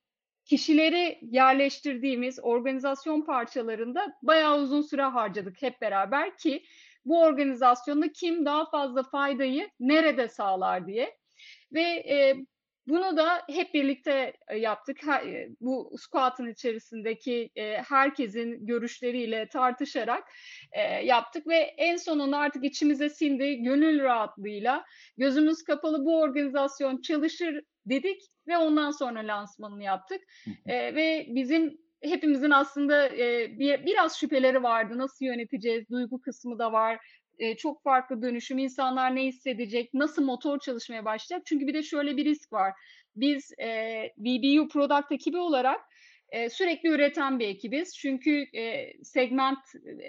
kişileri 0.44 1.18
yerleştirdiğimiz 1.22 2.38
organizasyon 2.42 3.22
parçalarında 3.22 4.12
bayağı 4.22 4.58
uzun 4.58 4.82
süre 4.82 5.02
harcadık 5.02 5.62
hep 5.62 5.80
beraber 5.80 6.36
ki 6.36 6.62
bu 7.06 7.22
organizasyonda 7.22 8.12
kim 8.12 8.44
daha 8.44 8.70
fazla 8.70 9.02
faydayı 9.02 9.70
nerede 9.80 10.28
sağlar 10.28 10.86
diye. 10.86 11.16
Ve 11.72 11.82
e, 11.82 12.36
bunu 12.86 13.16
da 13.16 13.42
hep 13.50 13.74
birlikte 13.74 14.32
e, 14.48 14.58
yaptık. 14.58 15.00
Bu 15.60 15.92
squat'ın 15.98 16.46
içerisindeki 16.46 17.50
e, 17.56 17.76
herkesin 17.76 18.66
görüşleriyle 18.66 19.48
tartışarak 19.48 20.24
e, 20.72 20.80
yaptık 20.82 21.46
ve 21.46 21.56
en 21.56 21.96
sonunda 21.96 22.38
artık 22.38 22.64
içimize 22.64 23.10
sindi 23.10 23.62
gönül 23.62 24.02
rahatlığıyla 24.02 24.84
gözümüz 25.16 25.64
kapalı 25.64 26.04
bu 26.04 26.20
organizasyon 26.20 27.00
çalışır 27.02 27.60
dedik 27.86 28.22
ve 28.48 28.58
ondan 28.58 28.90
sonra 28.90 29.20
lansmanını 29.20 29.82
yaptık. 29.82 30.22
Ve 30.66 31.26
bizim 31.28 31.78
hepimizin 32.02 32.50
aslında 32.50 33.10
bir, 33.58 33.86
biraz 33.86 34.18
şüpheleri 34.18 34.62
vardı. 34.62 34.98
Nasıl 34.98 35.24
yöneteceğiz? 35.24 35.90
Duygu 35.90 36.20
kısmı 36.20 36.58
da 36.58 36.72
var 36.72 36.98
e, 37.38 37.56
çok 37.56 37.82
farklı 37.82 38.22
dönüşüm, 38.22 38.58
insanlar 38.58 39.16
ne 39.16 39.24
hissedecek, 39.24 39.94
nasıl 39.94 40.24
motor 40.24 40.58
çalışmaya 40.58 41.04
başlayacak? 41.04 41.46
Çünkü 41.46 41.66
bir 41.66 41.74
de 41.74 41.82
şöyle 41.82 42.16
bir 42.16 42.24
risk 42.24 42.52
var. 42.52 42.72
Biz 43.16 43.52
e, 43.60 44.02
BBU 44.16 44.68
Product 44.68 45.12
ekibi 45.12 45.36
olarak 45.38 45.80
e, 46.36 46.50
sürekli 46.50 46.88
üreten 46.88 47.38
bir 47.38 47.48
ekibiz. 47.48 47.96
Çünkü 47.96 48.46
e, 48.54 48.92
segment, 49.04 49.58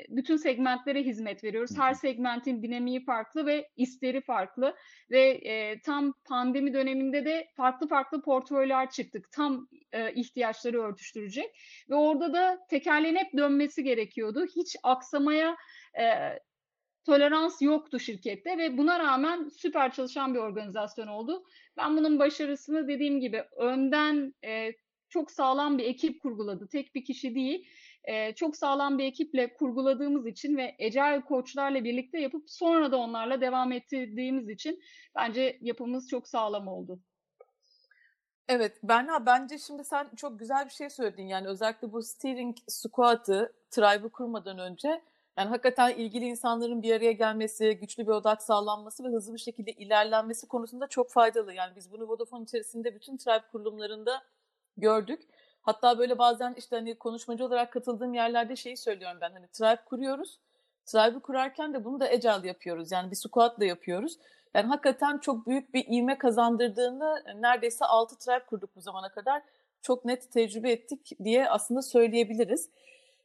bütün 0.09 0.37
segmentlere 0.37 1.03
hizmet 1.03 1.43
veriyoruz. 1.43 1.77
Her 1.77 1.93
segmentin 1.93 2.63
dinamiği 2.63 3.05
farklı 3.05 3.45
ve 3.45 3.69
isteri 3.77 4.21
farklı. 4.21 4.75
Ve 5.11 5.21
e, 5.29 5.81
tam 5.81 6.13
pandemi 6.25 6.73
döneminde 6.73 7.25
de 7.25 7.47
farklı 7.55 7.87
farklı 7.87 8.21
portföyler 8.21 8.89
çıktık. 8.89 9.31
Tam 9.31 9.67
e, 9.91 10.13
ihtiyaçları 10.13 10.81
örtüştürecek. 10.81 11.51
Ve 11.89 11.95
orada 11.95 12.33
da 12.33 12.59
tekerleğin 12.69 13.15
hep 13.15 13.33
dönmesi 13.37 13.83
gerekiyordu. 13.83 14.45
Hiç 14.55 14.75
aksamaya 14.83 15.57
e, 15.99 16.05
tolerans 17.05 17.61
yoktu 17.61 17.99
şirkette 17.99 18.57
ve 18.57 18.77
buna 18.77 18.99
rağmen 18.99 19.49
süper 19.49 19.91
çalışan 19.91 20.33
bir 20.33 20.39
organizasyon 20.39 21.07
oldu. 21.07 21.43
Ben 21.77 21.97
bunun 21.97 22.19
başarısını 22.19 22.87
dediğim 22.87 23.19
gibi 23.19 23.43
önden 23.57 24.33
e, 24.45 24.73
çok 25.09 25.31
sağlam 25.31 25.77
bir 25.77 25.83
ekip 25.83 26.21
kurguladı. 26.21 26.67
Tek 26.67 26.95
bir 26.95 27.05
kişi 27.05 27.35
değil. 27.35 27.67
E, 28.03 28.35
çok 28.35 28.55
sağlam 28.55 28.97
bir 28.97 29.05
ekiple 29.05 29.53
kurguladığımız 29.53 30.27
için 30.27 30.57
ve 30.57 30.75
Agile 30.79 31.21
koçlarla 31.25 31.83
birlikte 31.83 32.19
yapıp 32.19 32.49
sonra 32.49 32.91
da 32.91 32.97
onlarla 32.97 33.41
devam 33.41 33.71
ettirdiğimiz 33.71 34.49
için 34.49 34.79
bence 35.15 35.57
yapımız 35.61 36.09
çok 36.09 36.27
sağlam 36.27 36.67
oldu. 36.67 36.99
Evet 38.47 38.79
Berna 38.83 39.25
bence 39.25 39.57
şimdi 39.57 39.83
sen 39.83 40.09
çok 40.15 40.39
güzel 40.39 40.65
bir 40.65 40.71
şey 40.71 40.89
söyledin. 40.89 41.27
Yani 41.27 41.47
özellikle 41.47 41.91
bu 41.91 42.01
steering 42.01 42.57
squat'ı 42.67 43.53
tribe'ı 43.71 44.09
kurmadan 44.09 44.59
önce 44.59 45.01
yani 45.37 45.49
hakikaten 45.49 45.95
ilgili 45.95 46.25
insanların 46.25 46.81
bir 46.81 46.95
araya 46.95 47.11
gelmesi, 47.11 47.77
güçlü 47.81 48.03
bir 48.03 48.11
odak 48.11 48.43
sağlanması 48.43 49.03
ve 49.03 49.07
hızlı 49.07 49.33
bir 49.33 49.39
şekilde 49.39 49.71
ilerlenmesi 49.71 50.47
konusunda 50.47 50.87
çok 50.87 51.11
faydalı. 51.11 51.53
Yani 51.53 51.75
biz 51.75 51.91
bunu 51.91 52.07
Vodafone 52.07 52.43
içerisinde 52.43 52.95
bütün 52.95 53.17
tribe 53.17 53.43
kurulumlarında 53.51 54.21
gördük. 54.77 55.21
Hatta 55.61 55.99
böyle 55.99 56.17
bazen 56.17 56.53
işte 56.57 56.75
hani 56.75 56.95
konuşmacı 56.95 57.45
olarak 57.45 57.73
katıldığım 57.73 58.13
yerlerde 58.13 58.55
şeyi 58.55 58.77
söylüyorum 58.77 59.17
ben 59.21 59.31
hani 59.31 59.47
tribe 59.47 59.83
kuruyoruz. 59.85 60.39
Tribe'ı 60.85 61.19
kurarken 61.19 61.73
de 61.73 61.85
bunu 61.85 61.99
da 61.99 62.05
agile 62.05 62.47
yapıyoruz. 62.47 62.91
Yani 62.91 63.11
bir 63.11 63.15
squat 63.15 63.59
da 63.59 63.65
yapıyoruz. 63.65 64.17
Yani 64.53 64.67
hakikaten 64.67 65.17
çok 65.17 65.47
büyük 65.47 65.73
bir 65.73 65.85
ivme 65.87 66.17
kazandırdığını 66.17 67.23
neredeyse 67.35 67.85
6 67.85 68.17
tribe 68.17 68.45
kurduk 68.45 68.75
bu 68.75 68.81
zamana 68.81 69.09
kadar. 69.09 69.41
Çok 69.81 70.05
net 70.05 70.31
tecrübe 70.31 70.71
ettik 70.71 71.11
diye 71.23 71.49
aslında 71.49 71.81
söyleyebiliriz. 71.81 72.69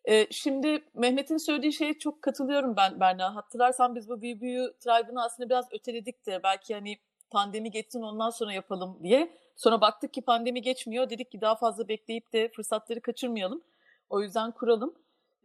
E, 0.05 0.33
şimdi 0.33 0.83
Mehmet'in 0.95 1.37
söylediği 1.37 1.73
şeye 1.73 1.99
çok 1.99 2.23
katılıyorum 2.23 2.77
ben 2.77 3.01
Berna. 3.01 3.35
Hatırlarsan 3.35 3.95
biz 3.95 4.09
bu 4.09 4.23
BBU 4.23 4.73
Tribe'ını 4.79 5.25
aslında 5.25 5.49
biraz 5.49 5.73
öteledik 5.73 6.27
de 6.27 6.43
belki 6.43 6.75
hani 6.75 6.99
pandemi 7.31 7.71
geçsin 7.71 8.03
ondan 8.03 8.31
sonra 8.31 8.53
yapalım 8.53 8.99
diye. 9.03 9.37
Sonra 9.57 9.81
baktık 9.81 10.15
ki 10.15 10.23
pandemi 10.23 10.63
geçmiyor. 10.63 11.11
Dedik 11.11 11.33
ki 11.33 11.41
daha 11.41 11.55
fazla 11.55 11.89
bekleyip 11.89 12.33
de 12.33 12.49
fırsatları 12.49 13.01
kaçırmayalım. 13.01 13.63
O 14.11 14.23
yüzden 14.23 14.51
kuralım. 14.51 14.95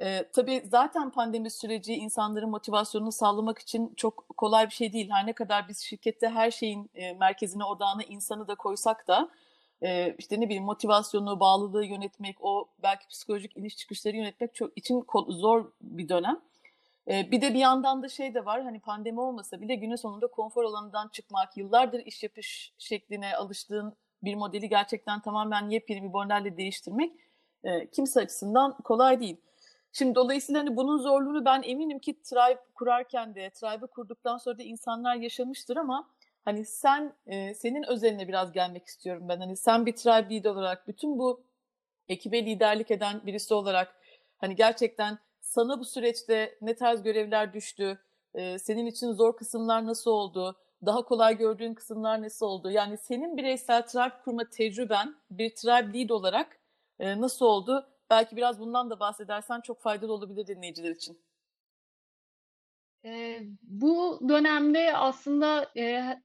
Ee, 0.02 0.26
tabii 0.34 0.64
zaten 0.66 1.10
pandemi 1.10 1.52
süreci 1.52 1.94
insanların 1.94 2.50
motivasyonunu 2.50 3.12
sağlamak 3.12 3.60
için 3.60 3.94
çok 3.96 4.30
kolay 4.38 4.66
bir 4.66 4.74
şey 4.74 4.94
değil. 4.94 5.10
Her 5.12 5.28
ne 5.28 5.34
kadar 5.34 5.68
biz 5.68 5.80
şirkette 5.80 6.30
her 6.30 6.52
şeyin 6.52 6.90
e, 6.96 7.14
merkezine, 7.14 7.64
odağına 7.64 8.04
insanı 8.04 8.48
da 8.48 8.56
koysak 8.56 9.08
da 9.08 9.30
e, 9.82 10.16
işte 10.18 10.40
ne 10.42 10.46
bileyim 10.46 10.64
motivasyonu, 10.64 11.40
bağlılığı 11.40 11.86
yönetmek, 11.86 12.36
o 12.42 12.68
belki 12.84 13.08
psikolojik 13.08 13.58
iniş 13.58 13.78
çıkışları 13.78 14.16
yönetmek 14.18 14.56
çok 14.56 14.78
için 14.78 15.06
zor 15.28 15.72
bir 15.82 16.10
dönem. 16.10 16.40
Bir 17.08 17.42
de 17.42 17.54
bir 17.54 17.60
yandan 17.60 18.04
da 18.04 18.10
şey 18.10 18.34
de 18.34 18.46
var 18.46 18.64
hani 18.64 18.80
pandemi 18.80 19.20
olmasa 19.20 19.62
bile 19.62 19.76
günün 19.76 19.96
sonunda 19.96 20.28
konfor 20.28 20.64
alanından 20.64 21.08
çıkmak, 21.08 21.58
yıllardır 21.58 22.00
iş 22.06 22.24
yapış 22.24 22.74
şekline 22.78 23.36
alıştığın 23.36 23.94
bir 24.24 24.36
modeli 24.36 24.70
gerçekten 24.70 25.22
tamamen 25.22 25.70
yepyeni 25.70 26.04
bir 26.04 26.10
modelle 26.10 26.58
değiştirmek 26.58 27.14
e, 27.64 27.90
kimse 27.90 28.22
açısından 28.22 28.78
kolay 28.78 29.20
değil. 29.20 29.38
Şimdi 29.92 30.16
dolayısıyla 30.16 30.62
hani 30.62 30.76
bunun 30.76 30.98
zorluğunu 30.98 31.46
ben 31.46 31.64
eminim 31.64 32.00
ki 32.00 32.22
Tribe 32.22 32.60
kurarken 32.76 33.36
de, 33.36 33.50
Tribe'ı 33.50 33.88
kurduktan 33.88 34.38
sonra 34.38 34.58
da 34.58 34.64
insanlar 34.64 35.16
yaşamıştır 35.16 35.78
ama 35.78 36.08
Hani 36.48 36.66
sen 36.66 37.14
senin 37.56 37.84
özeline 37.84 38.28
biraz 38.28 38.52
gelmek 38.52 38.86
istiyorum 38.86 39.30
ben. 39.30 39.40
Hani 39.40 39.58
sen 39.58 39.86
bir 39.86 39.96
tribe 39.96 40.36
lead 40.36 40.46
olarak 40.46 40.88
bütün 40.88 41.20
bu 41.20 41.44
ekibe 42.10 42.46
liderlik 42.46 42.92
eden 42.92 43.22
birisi 43.26 43.54
olarak 43.54 43.96
hani 44.38 44.56
gerçekten 44.56 45.20
sana 45.48 45.80
bu 45.80 45.86
süreçte 45.86 46.58
ne 46.62 46.76
tarz 46.76 47.04
görevler 47.04 47.54
düştü? 47.54 48.00
senin 48.60 48.86
için 48.86 49.12
zor 49.12 49.38
kısımlar 49.38 49.86
nasıl 49.86 50.12
oldu? 50.12 50.56
Daha 50.86 51.06
kolay 51.06 51.38
gördüğün 51.38 51.74
kısımlar 51.74 52.22
nasıl 52.22 52.46
oldu? 52.46 52.72
Yani 52.72 52.98
senin 52.98 53.38
bireysel 53.38 53.82
tribe 53.82 54.14
kurma 54.24 54.50
tecrüben 54.50 55.16
bir 55.32 55.56
tribe 55.56 56.00
lead 56.00 56.10
olarak 56.10 56.60
nasıl 57.00 57.46
oldu? 57.46 57.88
Belki 58.10 58.36
biraz 58.36 58.60
bundan 58.60 58.90
da 58.90 59.00
bahsedersen 59.00 59.62
çok 59.62 59.82
faydalı 59.82 60.14
olabilir 60.14 60.48
dinleyiciler 60.48 60.92
için. 60.92 61.22
Bu 63.64 64.20
dönemde 64.30 64.98
aslında 64.98 65.72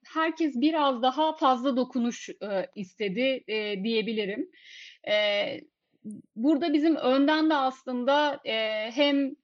herkes 0.04 0.60
biraz 0.60 1.02
daha 1.02 1.36
fazla 1.36 1.76
dokunuş 1.76 2.30
istedi 2.76 3.44
diyebilirim. 3.84 4.50
Burada 6.36 6.72
bizim 6.72 6.96
önden 6.96 7.50
de 7.50 7.54
aslında 7.54 8.40
e, 8.44 8.90
hem 8.90 9.34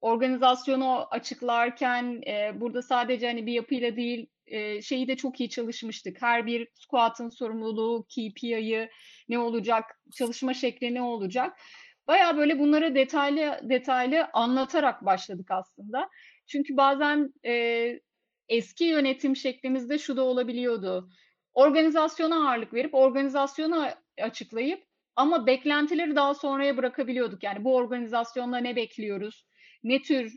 organizasyonu 0.00 1.06
açıklarken 1.10 2.22
e, 2.26 2.60
burada 2.60 2.82
sadece 2.82 3.26
hani 3.26 3.46
bir 3.46 3.52
yapıyla 3.52 3.96
değil 3.96 4.26
e, 4.46 4.82
şeyi 4.82 5.08
de 5.08 5.16
çok 5.16 5.40
iyi 5.40 5.50
çalışmıştık. 5.50 6.22
Her 6.22 6.46
bir 6.46 6.68
squat'ın 6.74 7.28
sorumluluğu, 7.28 8.04
KPI'yi 8.04 8.88
ne 9.28 9.38
olacak, 9.38 9.84
çalışma 10.14 10.54
şekli 10.54 10.94
ne 10.94 11.02
olacak. 11.02 11.58
Baya 12.06 12.36
böyle 12.36 12.58
bunları 12.58 12.94
detaylı 12.94 13.60
detaylı 13.62 14.28
anlatarak 14.32 15.04
başladık 15.04 15.50
aslında. 15.50 16.08
Çünkü 16.46 16.76
bazen 16.76 17.32
e, 17.46 17.52
eski 18.48 18.84
yönetim 18.84 19.36
şeklimizde 19.36 19.98
şu 19.98 20.16
da 20.16 20.22
olabiliyordu. 20.22 21.08
Organizasyona 21.54 22.48
ağırlık 22.48 22.74
verip 22.74 22.94
organizasyonu 22.94 23.88
açıklayıp 24.22 24.84
ama 25.16 25.46
beklentileri 25.46 26.16
daha 26.16 26.34
sonraya 26.34 26.76
bırakabiliyorduk. 26.76 27.42
Yani 27.42 27.64
bu 27.64 27.74
organizasyonda 27.74 28.58
ne 28.58 28.76
bekliyoruz? 28.76 29.46
Ne 29.84 30.02
tür 30.02 30.32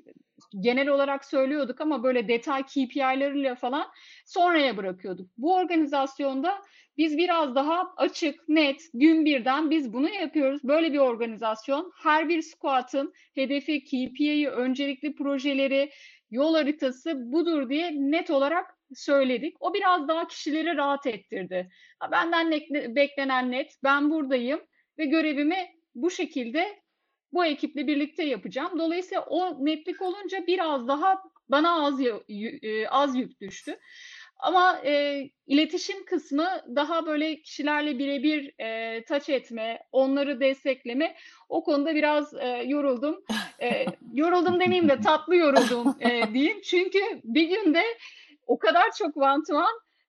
genel 0.60 0.88
olarak 0.89 1.25
söylüyorduk 1.25 1.81
ama 1.81 2.03
böyle 2.03 2.27
detay 2.27 2.63
KPI'leriyle 2.63 3.55
falan 3.55 3.88
sonraya 4.25 4.77
bırakıyorduk. 4.77 5.29
Bu 5.38 5.55
organizasyonda 5.55 6.62
biz 6.98 7.17
biraz 7.17 7.55
daha 7.55 7.93
açık, 7.98 8.50
net, 8.50 8.81
gün 8.93 9.25
birden 9.25 9.69
biz 9.69 9.93
bunu 9.93 10.10
yapıyoruz. 10.10 10.63
Böyle 10.63 10.93
bir 10.93 10.98
organizasyon. 10.98 11.91
Her 12.03 12.29
bir 12.29 12.41
squat'ın 12.41 13.13
hedefi, 13.36 13.84
KPI'yi, 13.84 14.50
öncelikli 14.50 15.15
projeleri, 15.15 15.89
yol 16.31 16.55
haritası 16.55 17.31
budur 17.31 17.69
diye 17.69 17.91
net 17.96 18.29
olarak 18.31 18.76
söyledik. 18.96 19.58
O 19.60 19.74
biraz 19.74 20.08
daha 20.08 20.27
kişileri 20.27 20.77
rahat 20.77 21.08
ettirdi. 21.08 21.70
Benden 22.12 22.51
beklenen 22.96 23.51
net, 23.51 23.74
ben 23.84 24.12
buradayım 24.12 24.62
ve 24.98 25.06
görevimi 25.06 25.67
bu 25.96 26.12
şekilde 26.12 26.79
bu 27.34 27.46
ekiple 27.46 27.88
birlikte 27.88 28.24
yapacağım. 28.24 28.79
Dolayısıyla 28.79 29.22
o 29.22 29.65
netlik 29.65 30.01
olunca 30.01 30.48
biraz 30.48 30.88
daha 30.88 31.24
bana 31.50 31.86
az 31.86 32.00
az 32.89 33.15
yük 33.15 33.41
düştü. 33.41 33.77
Ama 34.39 34.82
e, 34.86 35.24
iletişim 35.48 36.06
kısmı 36.06 36.48
daha 36.75 37.06
böyle 37.06 37.41
kişilerle 37.41 38.00
birebir 38.00 38.53
e, 38.60 39.03
taç 39.03 39.29
etme, 39.29 39.79
onları 39.91 40.39
destekleme. 40.39 41.15
O 41.50 41.63
konuda 41.63 41.96
biraz 41.96 42.34
e, 42.34 42.48
yoruldum. 42.48 43.24
E, 43.62 43.86
yoruldum 44.13 44.60
demeyeyim 44.60 44.89
de 44.89 45.01
tatlı 45.01 45.36
yoruldum 45.36 45.96
e, 46.00 46.34
diyeyim. 46.34 46.62
Çünkü 46.62 47.00
bir 47.24 47.50
günde 47.50 47.84
o 48.48 48.60
kadar 48.60 48.92
çok 48.98 49.18
one 49.18 49.44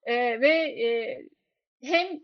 e, 0.04 0.40
ve 0.40 0.48
e, 0.48 1.18
hem 1.82 2.20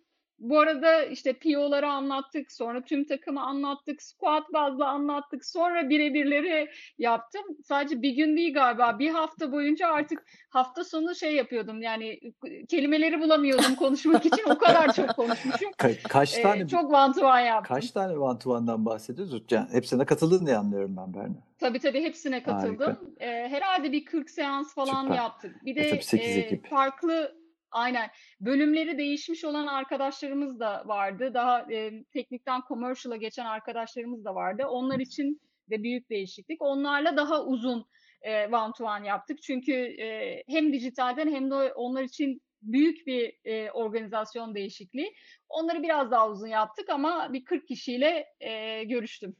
bu 0.50 0.58
arada 0.60 1.04
işte 1.04 1.32
PO'ları 1.32 1.88
anlattık, 1.88 2.52
sonra 2.52 2.84
tüm 2.84 3.04
takımı 3.04 3.40
anlattık, 3.42 4.02
squad 4.02 4.52
bazlı 4.52 4.86
anlattık, 4.86 5.44
sonra 5.44 5.88
birebirleri 5.88 6.68
yaptım. 6.98 7.42
Sadece 7.64 8.02
bir 8.02 8.10
gün 8.10 8.36
değil 8.36 8.54
galiba, 8.54 8.98
bir 8.98 9.10
hafta 9.10 9.52
boyunca 9.52 9.88
artık 9.88 10.24
hafta 10.50 10.84
sonu 10.84 11.14
şey 11.14 11.34
yapıyordum 11.34 11.82
yani 11.82 12.20
kelimeleri 12.68 13.20
bulamıyordum 13.20 13.74
konuşmak 13.74 14.26
için 14.26 14.42
o 14.50 14.58
kadar 14.58 14.92
çok 14.92 15.16
konuşmuşum. 15.16 15.70
Ka- 15.70 16.02
kaç 16.08 16.38
tane? 16.38 16.62
Ee, 16.62 16.68
çok 16.68 16.92
one 16.94 17.12
to 17.12 17.26
one 17.26 17.42
yaptım. 17.42 17.74
Kaç 17.76 17.90
tane 17.90 18.18
one 18.18 18.38
to 18.38 18.50
one'dan 18.50 18.86
bahsediyoruz? 18.86 19.42
Yani 19.50 19.68
hepsine 19.72 20.04
katıldın 20.04 20.46
diye 20.46 20.56
anlıyorum 20.56 20.96
ben 20.96 21.14
Berna. 21.14 21.34
Tabii 21.58 21.78
tabii 21.78 22.02
hepsine 22.02 22.42
katıldım. 22.42 22.98
Ee, 23.20 23.26
herhalde 23.26 23.92
bir 23.92 24.04
40 24.04 24.30
seans 24.30 24.74
falan 24.74 25.02
Süper. 25.02 25.16
yaptık. 25.16 25.64
Bir 25.64 25.76
E, 25.76 25.84
de 25.84 26.16
e, 26.18 26.40
ekip. 26.40 26.66
farklı 26.70 27.43
Aynen. 27.74 28.10
Bölümleri 28.40 28.98
değişmiş 28.98 29.44
olan 29.44 29.66
arkadaşlarımız 29.66 30.60
da 30.60 30.82
vardı. 30.86 31.34
Daha 31.34 31.72
e, 31.72 32.04
teknikten 32.04 32.60
commercial'a 32.68 33.16
geçen 33.16 33.46
arkadaşlarımız 33.46 34.24
da 34.24 34.34
vardı. 34.34 34.66
Onlar 34.68 34.98
için 34.98 35.40
de 35.70 35.82
büyük 35.82 36.10
değişiklik. 36.10 36.62
Onlarla 36.62 37.16
daha 37.16 37.44
uzun 37.44 37.86
e, 38.22 38.46
one 38.46 38.72
to 38.78 38.84
one 38.84 39.06
yaptık. 39.06 39.42
Çünkü 39.42 39.72
e, 39.72 40.42
hem 40.48 40.72
dijitalden 40.72 41.34
hem 41.34 41.50
de 41.50 41.54
onlar 41.54 42.02
için 42.02 42.42
büyük 42.62 43.06
bir 43.06 43.34
e, 43.44 43.70
organizasyon 43.70 44.54
değişikliği. 44.54 45.14
Onları 45.48 45.82
biraz 45.82 46.10
daha 46.10 46.30
uzun 46.30 46.48
yaptık 46.48 46.90
ama 46.90 47.32
bir 47.32 47.44
40 47.44 47.68
kişiyle 47.68 48.26
e, 48.40 48.84
görüştüm. 48.84 49.36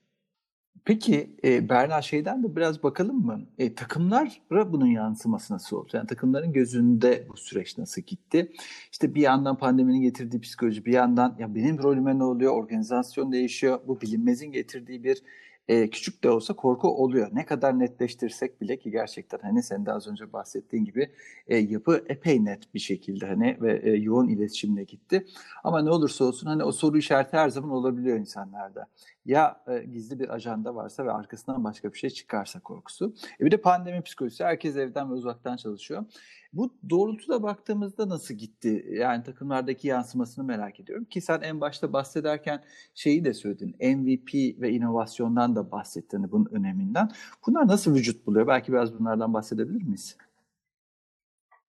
Peki 0.85 1.37
e, 1.45 1.69
Berna 1.69 2.03
şeyden 2.03 2.43
de 2.43 2.57
biraz 2.57 2.83
bakalım 2.83 3.27
mı? 3.27 3.47
E, 3.59 3.75
takımlara 3.75 4.73
bunun 4.73 4.87
yansıması 4.87 5.55
nasıl 5.55 5.77
oldu? 5.77 5.89
Yani 5.93 6.07
takımların 6.07 6.53
gözünde 6.53 7.27
bu 7.29 7.37
süreç 7.37 7.79
nasıl 7.79 8.03
gitti? 8.03 8.53
İşte 8.93 9.15
bir 9.15 9.21
yandan 9.21 9.59
pandeminin 9.59 10.03
getirdiği 10.03 10.41
psikoloji, 10.41 10.85
bir 10.85 10.93
yandan 10.93 11.37
ya 11.39 11.55
benim 11.55 11.83
rolüme 11.83 12.19
ne 12.19 12.25
oluyor? 12.25 12.53
Organizasyon 12.53 13.33
değişiyor. 13.33 13.81
Bu 13.87 14.01
bilinmezin 14.01 14.53
getirdiği 14.53 15.05
bir 15.05 15.23
e, 15.69 15.91
küçük 15.91 16.25
de 16.25 16.31
olsa 16.31 16.55
korku 16.55 16.89
oluyor. 16.89 17.29
Ne 17.33 17.47
kadar 17.47 17.79
netleştirsek 17.79 18.61
bile 18.61 18.79
ki 18.79 18.91
gerçekten 18.91 19.39
hani 19.43 19.63
sen 19.63 19.87
de 19.87 19.93
az 19.93 20.09
önce 20.09 20.33
bahsettiğin 20.33 20.85
gibi 20.85 21.11
e, 21.49 21.57
yapı 21.57 22.05
epey 22.09 22.45
net 22.45 22.75
bir 22.75 22.79
şekilde 22.79 23.27
hani 23.27 23.57
ve 23.61 23.81
e, 23.85 23.91
yoğun 23.91 24.29
iletişimle 24.29 24.85
gitti. 24.85 25.27
Ama 25.65 25.83
ne 25.83 25.91
olursa 25.91 26.25
olsun 26.25 26.47
hani 26.47 26.65
o 26.65 26.73
soru 26.73 26.99
işareti 26.99 27.37
her 27.37 27.49
zaman 27.49 27.71
olabiliyor 27.71 28.19
insanlarda. 28.19 28.87
Ya 29.25 29.63
e, 29.67 29.85
gizli 29.85 30.19
bir 30.21 30.35
ajanda 30.35 30.75
varsa 30.75 31.07
ve 31.07 31.13
arkasından 31.13 31.65
başka 31.65 31.93
bir 31.93 31.99
şey 31.99 32.11
çıkarsa 32.11 32.61
korkusu. 32.61 33.15
E, 33.41 33.45
bir 33.45 33.51
de 33.51 33.57
pandemi 33.57 34.03
psikolojisi. 34.03 34.45
Herkes 34.45 34.77
evden 34.77 35.11
ve 35.11 35.15
uzaktan 35.15 35.57
çalışıyor. 35.57 36.05
Bu 36.53 36.75
doğrultuda 36.91 37.43
baktığımızda 37.43 38.09
nasıl 38.09 38.35
gitti? 38.35 38.87
Yani 38.91 39.23
takımlardaki 39.23 39.89
yansımasını 39.89 40.45
merak 40.45 40.81
ediyorum. 40.81 41.05
Ki 41.05 41.21
sen 41.21 41.41
en 41.41 41.61
başta 41.61 41.93
bahsederken 41.93 42.65
şeyi 42.95 43.25
de 43.25 43.35
söyledin. 43.35 43.77
MVP 43.97 44.61
ve 44.61 44.71
inovasyondan 44.71 45.57
da 45.57 45.71
bahsettin 45.71 46.19
hani 46.19 46.33
bunun 46.33 46.49
öneminden. 46.53 47.11
Bunlar 47.47 47.69
nasıl 47.69 47.95
vücut 47.95 48.27
buluyor? 48.27 48.47
Belki 48.47 48.73
biraz 48.73 48.99
bunlardan 48.99 49.35
bahsedebilir 49.35 49.83
miyiz? 49.83 50.17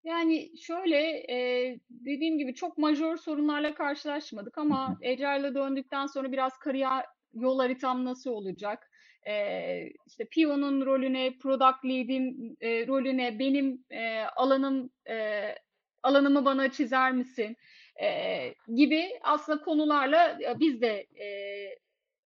Yani 0.04 0.58
şöyle 0.58 0.98
e, 1.32 1.80
dediğim 1.90 2.38
gibi 2.38 2.56
çok 2.56 2.78
majör 2.78 3.18
sorunlarla 3.18 3.74
karşılaşmadık 3.74 4.58
ama 4.58 4.98
Agile'a 5.06 5.56
döndükten 5.56 6.06
sonra 6.06 6.32
biraz 6.32 6.58
kariyer 6.58 7.06
yol 7.36 7.60
haritam 7.60 8.06
nasıl 8.06 8.30
olacak? 8.32 8.90
e, 9.28 9.90
işte 10.08 10.26
PO'nun 10.36 10.86
rolüne, 10.86 11.38
product 11.38 11.86
lead'in 11.86 12.58
e, 12.62 12.88
rolüne, 12.88 13.40
benim 13.40 13.86
e, 13.92 14.22
alanım 14.22 14.90
e, 15.10 15.44
alanımı 16.04 16.46
bana 16.46 16.72
çizer 16.72 17.12
misin? 17.12 17.58
E, 18.02 18.54
gibi 18.76 19.20
aslında 19.24 19.62
konularla 19.62 20.40
biz 20.60 20.82
de 20.82 21.08
e, 21.20 21.28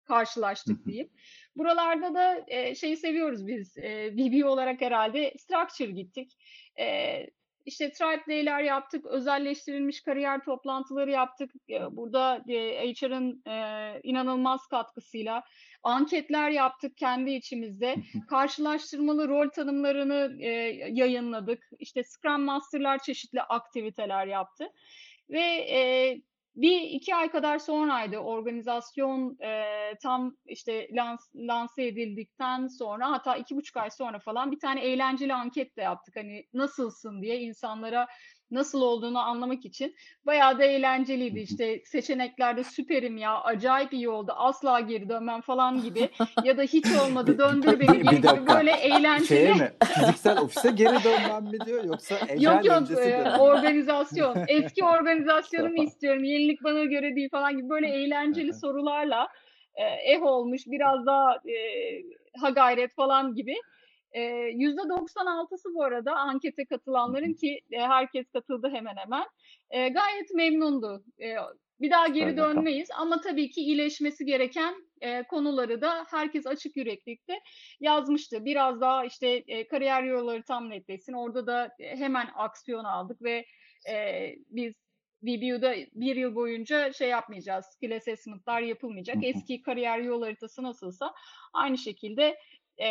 karşılaştık 0.05 0.87
diyeyim. 0.87 1.11
Buralarda 1.57 2.15
da 2.15 2.45
e, 2.49 2.75
şeyi 2.75 2.97
seviyoruz 2.97 3.47
biz. 3.47 3.79
E, 3.79 4.13
VB 4.13 4.47
olarak 4.47 4.81
herhalde 4.81 5.35
structure 5.39 5.91
gittik. 5.91 6.33
E, 6.79 7.27
işte 7.65 7.93
Tribe 7.93 8.23
Day'ler 8.29 8.63
yaptık, 8.63 9.07
özelleştirilmiş 9.07 10.03
kariyer 10.03 10.45
toplantıları 10.45 11.11
yaptık. 11.11 11.51
Burada 11.91 12.45
e, 12.49 12.93
HR'ın 12.93 13.43
e, 13.47 14.01
inanılmaz 14.03 14.67
katkısıyla 14.67 15.43
anketler 15.83 16.51
yaptık 16.51 16.97
kendi 16.97 17.31
içimizde. 17.31 17.97
Karşılaştırmalı 18.29 19.29
rol 19.29 19.49
tanımlarını 19.49 20.37
e, 20.41 20.49
yayınladık. 20.91 21.69
İşte 21.79 22.05
Scrum 22.05 22.43
Master'lar 22.43 22.99
çeşitli 22.99 23.43
aktiviteler 23.43 24.27
yaptı. 24.27 24.69
Ve 25.31 26.21
bir 26.57 26.81
iki 26.81 27.15
ay 27.15 27.31
kadar 27.31 27.59
sonraydı 27.59 28.19
organizasyon 28.19 29.39
e, 29.43 29.65
tam 30.03 30.37
işte 30.47 30.89
lans, 30.93 31.21
lanse 31.35 31.87
edildikten 31.87 32.67
sonra 32.67 33.11
hatta 33.11 33.37
iki 33.37 33.57
buçuk 33.57 33.77
ay 33.77 33.91
sonra 33.91 34.19
falan 34.19 34.53
bir 34.53 34.59
tane 34.59 34.85
eğlenceli 34.85 35.35
anket 35.35 35.77
de 35.77 35.83
yaptık. 35.83 36.17
Hani 36.17 36.47
nasılsın 36.55 37.23
diye 37.23 37.41
insanlara 37.41 38.07
nasıl 38.51 38.81
olduğunu 38.81 39.19
anlamak 39.19 39.65
için 39.65 39.95
bayağı 40.27 40.59
da 40.59 40.65
eğlenceliydi. 40.65 41.41
İşte 41.41 41.83
seçeneklerde 41.85 42.65
süperim 42.65 43.17
ya, 43.17 43.41
acayip 43.41 43.93
iyi 43.93 44.09
oldu, 44.09 44.33
asla 44.37 44.81
geri 44.81 45.09
dönmem 45.09 45.41
falan 45.41 45.83
gibi 45.83 46.11
ya 46.45 46.59
da 46.59 46.63
hiç 46.63 46.87
olmadı 47.05 47.39
döndür 47.39 47.81
beni 47.81 48.03
gibi, 48.03 48.17
gibi 48.17 48.47
böyle 48.47 48.71
eğlenceli. 48.71 49.27
Şeye 49.27 49.55
mi? 49.55 49.73
Fiziksel 49.95 50.39
ofise 50.39 50.71
geri 50.71 51.05
dönmem 51.05 51.45
mi 51.45 51.61
diyor 51.67 51.85
yoksa 51.85 52.19
ecel 52.29 52.43
Yok 52.43 52.65
yok 52.65 52.91
e, 52.91 53.31
organizasyon. 53.39 54.37
Eski 54.49 54.85
organizasyonumu 54.85 55.83
istiyorum. 55.83 56.25
Yenilik 56.25 56.65
bana 56.65 56.85
göre 56.85 57.17
değil 57.17 57.31
falan 57.31 57.57
gibi 57.57 57.69
böyle 57.69 57.89
eğlenceli 57.89 58.55
sorularla 58.55 59.29
e, 59.75 59.85
eh 59.85 60.23
olmuş 60.23 60.63
biraz 60.67 61.07
daha 61.07 61.35
e, 61.35 61.57
ha 62.41 62.51
gayret 62.51 62.95
falan 62.95 63.35
gibi 63.35 63.55
E, 64.15 64.21
%96'sı 64.53 65.75
bu 65.75 65.83
arada 65.83 66.17
ankete 66.17 66.65
katılanların 66.65 67.35
ki 67.35 67.61
e, 67.71 67.81
herkes 67.81 68.31
katıldı 68.31 68.71
hemen 68.73 68.97
hemen. 68.97 69.25
E, 69.71 69.89
gayet 69.89 70.35
memnundu. 70.35 71.05
E, 71.23 71.37
bir 71.81 71.91
daha 71.91 72.09
geri 72.09 72.37
dönmeyiz 72.37 72.89
ama 72.97 73.21
tabii 73.21 73.51
ki 73.51 73.61
iyileşmesi 73.61 74.25
gereken 74.25 74.75
e, 75.01 75.23
konuları 75.23 75.81
da 75.81 76.05
herkes 76.11 76.47
açık 76.47 76.77
yüreklilikte 76.77 77.41
yazmıştı. 77.81 78.45
Biraz 78.45 78.81
daha 78.81 79.05
işte 79.05 79.29
e, 79.29 79.69
kariyer 79.69 80.03
yolları 80.03 80.43
tam 80.43 80.71
netleşsin. 80.71 81.13
Orada 81.13 81.47
da 81.47 81.71
hemen 81.79 82.29
aksiyon 82.35 82.85
aldık 82.85 83.23
ve 83.23 83.45
e, 83.91 83.95
biz 84.51 84.75
VBU'da 85.23 85.75
bir 85.95 86.17
yıl 86.17 86.35
boyunca 86.35 86.93
şey 86.93 87.09
yapmayacağız. 87.09 87.67
Skill 87.67 87.97
assessment'lar 87.97 88.61
yapılmayacak. 88.61 89.17
Eski 89.23 89.63
kariyer 89.63 89.99
yol 89.99 90.23
haritası 90.23 90.63
nasılsa 90.63 91.15
aynı 91.53 91.79
şekilde 91.79 92.37
e, 92.79 92.89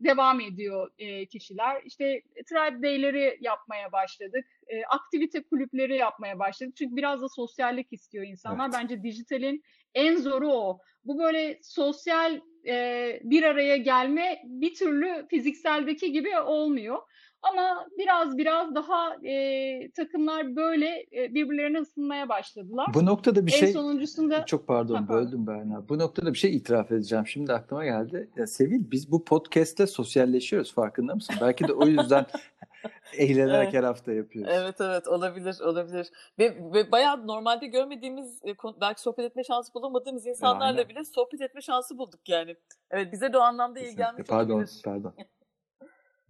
devam 0.00 0.40
ediyor 0.40 0.90
e, 0.98 1.26
kişiler. 1.26 1.82
İşte 1.84 2.22
tribe 2.48 2.82
day'leri 2.82 3.38
yapmaya 3.40 3.92
başladık. 3.92 4.46
E, 4.68 4.84
aktivite 4.84 5.42
kulüpleri 5.42 5.96
yapmaya 5.96 6.38
başladık. 6.38 6.76
Çünkü 6.76 6.96
biraz 6.96 7.22
da 7.22 7.28
sosyallik 7.28 7.92
istiyor 7.92 8.24
insanlar. 8.24 8.64
Evet. 8.64 8.74
Bence 8.78 9.02
dijitalin 9.02 9.62
en 9.94 10.16
zoru 10.16 10.52
o. 10.52 10.78
Bu 11.04 11.18
böyle 11.18 11.58
sosyal 11.62 12.40
e, 12.66 13.20
bir 13.24 13.42
araya 13.42 13.76
gelme 13.76 14.42
bir 14.44 14.74
türlü 14.74 15.26
fizikseldeki 15.30 16.12
gibi 16.12 16.38
olmuyor. 16.38 16.98
Ama 17.42 17.86
biraz 17.98 18.38
biraz 18.38 18.74
daha 18.74 19.14
e, 19.14 19.90
takımlar 19.90 20.56
böyle 20.56 21.06
e, 21.12 21.34
birbirlerine 21.34 21.78
ısınmaya 21.80 22.28
başladılar. 22.28 22.86
Bu 22.94 23.06
noktada 23.06 23.46
bir 23.46 23.52
en 23.52 23.56
şey 23.56 23.72
sonuncusunda 23.72 24.44
çok 24.46 24.66
pardon 24.66 24.94
Ha, 24.94 25.04
pardon. 25.08 25.26
böldüm 25.26 25.46
Berna. 25.46 25.88
Bu 25.88 25.98
noktada 25.98 26.32
bir 26.32 26.38
şey 26.38 26.56
itiraf 26.56 26.92
edeceğim. 26.92 27.26
Şimdi 27.26 27.52
aklıma 27.52 27.84
geldi. 27.84 28.30
Ya 28.36 28.46
Sevil 28.46 28.90
biz 28.90 29.12
bu 29.12 29.24
podcast'te 29.24 29.86
sosyalleşiyoruz 29.86 30.74
farkında 30.74 31.14
mısın? 31.14 31.34
Belki 31.40 31.68
de 31.68 31.72
o 31.72 31.86
yüzden 31.86 32.26
eğlenerek 33.16 33.64
Evet. 33.64 33.74
her 33.74 33.84
hafta 33.84 34.12
yapıyoruz. 34.12 34.52
Evet 34.54 34.80
evet 34.80 35.08
olabilir 35.08 35.60
olabilir. 35.60 36.10
Ve, 36.38 36.56
ve 36.74 36.92
bayağı 36.92 37.26
normalde 37.26 37.66
görmediğimiz 37.66 38.40
e, 38.44 38.54
belki 38.80 39.00
sohbet 39.00 39.24
etme 39.24 39.44
şansı 39.44 39.74
bulamadığımız 39.74 40.26
insanlarla 40.26 40.64
Aynen. 40.64 40.88
bile 40.88 41.04
sohbet 41.04 41.40
etme 41.40 41.60
şansı 41.60 41.98
bulduk 41.98 42.28
yani. 42.28 42.56
Evet 42.90 43.12
bize 43.12 43.32
de 43.32 43.38
o 43.38 43.40
anlamda 43.40 43.80
iyi 43.80 43.96
gelmiş 43.96 44.26
Pardon, 44.28 44.54
olabilir. 44.54 44.80
pardon. 44.84 45.14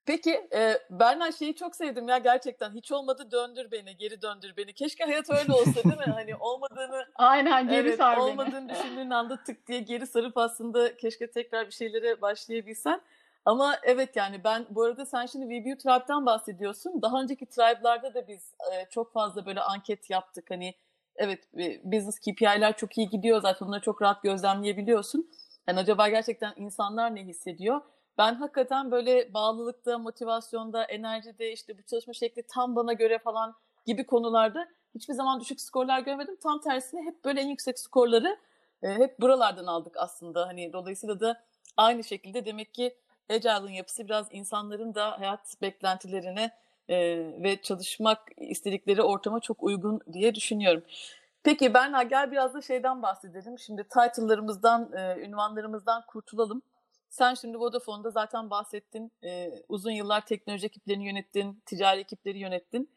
Peki 0.07 0.49
e, 0.53 0.79
Berna 0.91 1.33
şeyi 1.33 1.55
çok 1.55 1.77
sevdim 1.77 2.09
ya 2.09 2.19
gerçekten 2.19 2.75
hiç 2.75 2.93
olmadı 2.93 3.31
döndür 3.31 3.71
beni 3.71 3.97
geri 3.97 4.23
döndür 4.23 4.57
beni. 4.57 4.73
Keşke 4.73 5.05
hayat 5.05 5.31
öyle 5.31 5.53
olsa 5.53 5.75
değil 5.75 5.97
mi? 5.97 6.05
Hani 6.15 6.37
olmadığını 6.37 7.07
aynen 7.15 7.69
geri 7.69 7.89
evet, 7.89 7.99
sar 7.99 8.17
beni. 8.17 8.25
olmadığını 8.25 8.69
düşündüğün 8.69 9.11
anda 9.11 9.37
tık 9.37 9.67
diye 9.67 9.81
geri 9.81 10.07
sarıp 10.07 10.37
aslında 10.37 10.97
keşke 10.97 11.31
tekrar 11.31 11.67
bir 11.67 11.73
şeylere 11.73 12.21
başlayabilsen. 12.21 13.01
Ama 13.45 13.77
evet 13.83 14.17
yani 14.17 14.45
ben 14.45 14.67
bu 14.71 14.83
arada 14.83 15.07
sen 15.07 15.27
şimdi 15.27 15.47
VBU 15.47 15.79
Tribe'den 15.79 16.27
bahsediyorsun. 16.27 17.03
Daha 17.03 17.23
önceki 17.23 17.47
Tribe'larda 17.47 18.15
da 18.15 18.29
biz 18.29 18.55
e, 18.73 18.87
çok 18.91 19.13
fazla 19.13 19.47
böyle 19.47 19.61
anket 19.61 20.11
yaptık. 20.11 20.51
Hani 20.51 20.75
evet 21.17 21.49
business 21.85 22.19
KPI'ler 22.19 22.77
çok 22.77 22.99
iyi 22.99 23.09
gidiyor 23.09 23.41
zaten 23.41 23.67
onları 23.67 23.81
çok 23.81 24.03
rahat 24.03 24.23
gözlemleyebiliyorsun. 24.23 25.31
Yani 25.69 25.79
acaba 25.79 26.09
gerçekten 26.09 26.53
insanlar 26.57 27.15
ne 27.15 27.25
hissediyor? 27.25 27.81
Ben 28.19 28.35
hakikaten 28.35 28.91
böyle 28.91 29.35
bağlılıkta, 29.35 29.99
motivasyonda, 29.99 30.85
enerjide 30.85 31.53
işte 31.53 31.79
bu 31.79 31.83
çalışma 31.83 32.13
şekli 32.13 32.43
tam 32.43 32.77
bana 32.77 32.93
göre 32.93 33.19
falan 33.19 33.55
gibi 33.87 34.07
konularda 34.07 34.69
hiçbir 34.95 35.15
zaman 35.15 35.41
düşük 35.41 35.61
skorlar 35.61 36.01
görmedim. 36.01 36.37
Tam 36.43 36.61
tersine 36.61 37.03
hep 37.03 37.25
böyle 37.25 37.41
en 37.41 37.49
yüksek 37.49 37.79
skorları 37.79 38.39
e, 38.83 38.89
hep 38.89 39.21
buralardan 39.21 39.67
aldık 39.67 39.97
aslında. 39.97 40.47
Hani 40.47 40.73
dolayısıyla 40.73 41.21
da 41.21 41.43
aynı 41.77 42.05
şekilde 42.05 42.45
demek 42.45 42.75
ki 42.75 42.97
Agile'ın 43.31 43.69
yapısı 43.73 44.05
biraz 44.05 44.27
insanların 44.31 44.95
da 44.95 45.21
hayat 45.21 45.63
beklentilerine 45.63 46.51
e, 46.89 46.97
ve 47.43 47.63
çalışmak 47.63 48.19
istedikleri 48.37 49.03
ortama 49.03 49.41
çok 49.41 49.63
uygun 49.63 50.01
diye 50.13 50.35
düşünüyorum. 50.35 50.83
Peki 51.43 51.75
Berna 51.75 52.03
gel 52.03 52.33
biraz 52.33 52.55
da 52.55 52.63
şeyden 52.63 53.03
bahsedelim. 53.03 53.59
Şimdi 53.59 53.85
title'larımızdan, 53.85 54.93
e, 54.93 55.21
ünvanlarımızdan 55.21 56.03
kurtulalım. 56.07 56.63
Sen 57.09 57.35
şimdi 57.35 57.59
Vodafone'da 57.59 58.11
zaten 58.11 58.51
bahsettin. 58.51 59.13
E, 59.25 59.53
uzun 59.69 59.91
yıllar 59.91 60.27
teknoloji 60.27 60.67
ekiplerini 60.67 61.07
yönettin, 61.07 61.63
ticari 61.67 62.01
ekipleri 62.01 62.39
yönettin. 62.39 62.91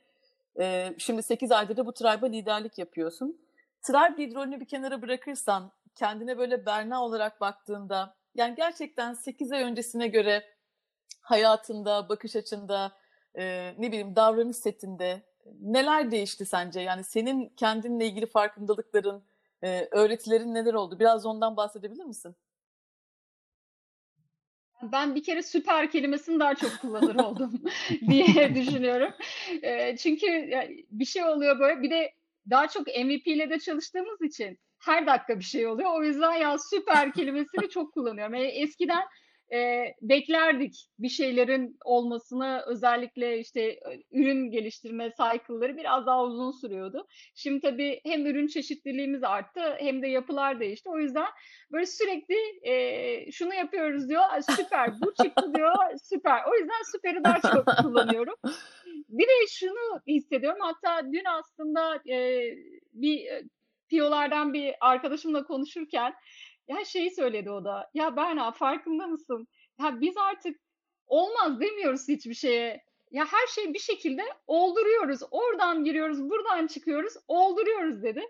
E, 0.60 0.96
şimdi 0.98 1.24
8 1.24 1.52
aydır 1.52 1.78
da 1.78 1.86
bu 1.86 1.94
Tribe'a 1.94 2.30
liderlik 2.30 2.78
yapıyorsun. 2.78 3.42
Tribe 3.82 4.24
lider 4.24 4.36
rolünü 4.36 4.60
bir 4.60 4.66
kenara 4.68 5.02
bırakırsan, 5.02 5.72
kendine 5.96 6.38
böyle 6.38 6.66
Berna 6.66 7.04
olarak 7.04 7.42
baktığında, 7.42 8.16
yani 8.36 8.56
gerçekten 8.56 9.14
8 9.14 9.52
ay 9.52 9.64
öncesine 9.64 10.08
göre 10.08 10.44
hayatında, 11.22 12.10
bakış 12.10 12.36
açında, 12.36 12.92
e, 13.36 13.74
ne 13.78 13.88
bileyim 13.88 14.16
davranış 14.16 14.58
setinde 14.58 15.22
neler 15.62 16.12
değişti 16.12 16.46
sence? 16.46 16.82
Yani 16.82 17.04
senin 17.04 17.50
kendinle 17.50 18.06
ilgili 18.06 18.26
farkındalıkların, 18.26 19.24
e, 19.64 19.88
öğretilerin 19.92 20.54
neler 20.54 20.74
oldu? 20.74 21.00
Biraz 21.00 21.26
ondan 21.26 21.58
bahsedebilir 21.58 22.04
misin? 22.04 22.36
Ben 24.82 25.16
bir 25.16 25.24
kere 25.24 25.44
süper 25.44 25.92
kelimesini 25.92 26.40
daha 26.40 26.56
çok 26.56 26.80
kullanır 26.82 27.16
oldum 27.24 27.62
diye 28.10 28.56
düşünüyorum. 28.56 29.14
E, 29.62 29.98
çünkü 29.98 30.26
yani 30.28 30.86
bir 30.92 31.06
şey 31.06 31.24
oluyor 31.24 31.60
böyle 31.60 31.82
bir 31.82 31.90
de 31.90 32.14
daha 32.50 32.68
çok 32.68 32.88
MVP 32.88 33.28
ile 33.28 33.50
de 33.50 33.60
çalıştığımız 33.60 34.22
için 34.22 34.60
her 34.80 35.08
dakika 35.08 35.40
bir 35.40 35.44
şey 35.44 35.68
oluyor. 35.68 35.90
O 35.94 36.04
yüzden 36.04 36.34
ya 36.34 36.58
süper 36.58 37.14
kelimesini 37.14 37.70
çok 37.70 37.94
kullanıyorum. 37.94 38.34
Yani 38.34 38.48
eskiden 38.48 39.04
e, 39.54 39.86
beklerdik 40.02 40.88
bir 41.00 41.10
şeylerin 41.10 41.78
olmasını 41.86 42.64
özellikle 42.68 43.40
işte 43.40 43.62
e, 43.62 43.80
ürün 44.12 44.52
geliştirme 44.52 45.10
cycle'ları 45.10 45.78
biraz 45.78 46.06
daha 46.06 46.24
uzun 46.24 46.52
sürüyordu. 46.52 47.08
Şimdi 47.36 47.62
tabii 47.62 48.02
hem 48.06 48.26
ürün 48.26 48.48
çeşitliliğimiz 48.48 49.24
arttı 49.24 49.62
hem 49.80 50.02
de 50.02 50.08
yapılar 50.08 50.60
değişti. 50.60 50.90
O 50.90 51.00
yüzden 51.00 51.28
böyle 51.72 51.86
sürekli 51.86 52.36
e, 52.64 53.32
şunu 53.32 53.54
yapıyoruz 53.54 54.10
diyor 54.10 54.24
"Ay, 54.30 54.42
süper 54.42 55.02
bu 55.02 55.14
çıktı 55.24 55.54
diyor 55.56 55.74
süper. 56.04 56.42
O 56.52 56.56
yüzden 56.56 56.92
süperi 56.92 57.24
daha 57.24 57.42
çok 57.54 57.66
kullanıyorum. 57.84 58.36
Bir 59.10 59.28
de 59.28 59.48
şunu 59.50 60.02
hissediyorum 60.08 60.60
hatta 60.62 61.14
dün 61.14 61.26
aslında 61.26 61.96
e, 62.10 62.42
bir 62.94 63.26
e, 63.26 63.44
piyolardan 63.90 64.54
bir 64.54 64.76
arkadaşımla 64.82 65.44
konuşurken 65.44 66.14
ya 66.70 66.86
şeyi 66.86 67.12
söyledi 67.12 67.52
o 67.52 67.64
da. 67.66 67.90
Ya 67.94 68.16
Berna 68.16 68.52
farkında 68.52 69.08
mısın? 69.08 69.48
Ya 69.82 70.02
biz 70.02 70.18
artık 70.18 70.58
olmaz 71.08 71.62
demiyoruz 71.62 72.08
hiçbir 72.08 72.34
şeye. 72.34 72.84
Ya 73.12 73.26
her 73.26 73.48
şeyi 73.48 73.74
bir 73.74 73.80
şekilde 73.80 74.22
olduruyoruz. 74.48 75.20
Oradan 75.32 75.84
giriyoruz, 75.84 76.30
buradan 76.30 76.68
çıkıyoruz, 76.68 77.14
olduruyoruz 77.28 78.04
dedi. 78.04 78.22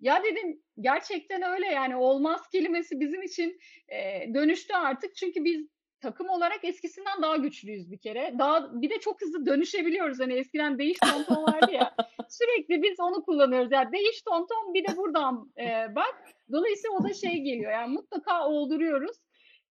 Ya 0.00 0.24
dedim 0.24 0.62
gerçekten 0.80 1.42
öyle 1.42 1.66
yani 1.66 1.96
olmaz 1.96 2.48
kelimesi 2.52 3.00
bizim 3.00 3.22
için 3.22 3.58
e, 3.88 4.26
dönüştü 4.34 4.74
artık. 4.74 5.16
Çünkü 5.16 5.44
biz 5.44 5.68
takım 6.02 6.28
olarak 6.28 6.64
eskisinden 6.64 7.22
daha 7.22 7.36
güçlüyüz 7.36 7.90
bir 7.90 7.98
kere. 7.98 8.34
Daha 8.38 8.82
bir 8.82 8.90
de 8.90 8.98
çok 8.98 9.20
hızlı 9.20 9.46
dönüşebiliyoruz. 9.46 10.20
Hani 10.20 10.34
eskiden 10.34 10.78
değiş 10.78 10.98
tonton 10.98 11.42
vardı 11.44 11.72
ya. 11.72 11.94
Sürekli 12.28 12.82
biz 12.82 13.00
onu 13.00 13.24
kullanıyoruz. 13.24 13.72
Yani 13.72 13.92
değiş 13.92 14.22
tonton 14.22 14.74
bir 14.74 14.88
de 14.88 14.96
buradan 14.96 15.52
e, 15.58 15.94
bak. 15.94 16.14
Dolayısıyla 16.52 16.96
o 16.96 17.04
da 17.04 17.14
şey 17.14 17.40
geliyor. 17.40 17.72
Yani 17.72 17.92
mutlaka 17.92 18.48
olduruyoruz. 18.48 19.16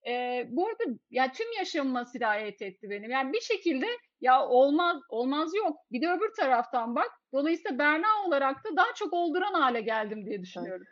E, 0.07 0.43
bu 0.49 0.67
arada 0.67 0.83
ya 1.09 1.31
tüm 1.31 1.47
yaşamıma 1.59 2.05
sirayet 2.05 2.61
etti 2.61 2.89
benim. 2.89 3.11
Yani 3.11 3.33
bir 3.33 3.41
şekilde 3.41 3.85
ya 4.21 4.47
olmaz 4.47 5.01
olmaz 5.09 5.55
yok. 5.55 5.77
Bir 5.91 6.01
de 6.01 6.11
öbür 6.11 6.33
taraftan 6.39 6.95
bak. 6.95 7.11
Dolayısıyla 7.33 7.79
Berna 7.79 8.07
olarak 8.27 8.65
da 8.65 8.75
daha 8.75 8.93
çok 8.95 9.13
olduran 9.13 9.53
hale 9.53 9.81
geldim 9.81 10.25
diye 10.25 10.41
düşünüyorum. 10.41 10.85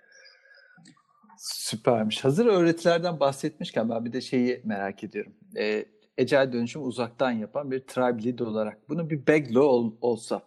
Süpermiş. 1.40 2.26
Hazır 2.26 2.46
öğretilerden 2.46 3.20
bahsetmişken 3.20 3.90
ben 3.90 4.06
bir 4.06 4.14
de 4.14 4.22
şeyi 4.22 4.62
merak 4.64 5.04
ediyorum. 5.04 5.34
Ee, 5.58 5.86
Ecel 6.18 6.54
dönüşüm 6.54 6.84
uzaktan 6.84 7.32
yapan 7.32 7.72
bir 7.72 7.80
tribe 7.80 8.24
lead 8.24 8.40
olarak 8.40 8.90
bunun 8.90 9.10
bir 9.10 9.28
backlow 9.28 9.60
ol, 9.60 9.94
olsa 10.02 10.42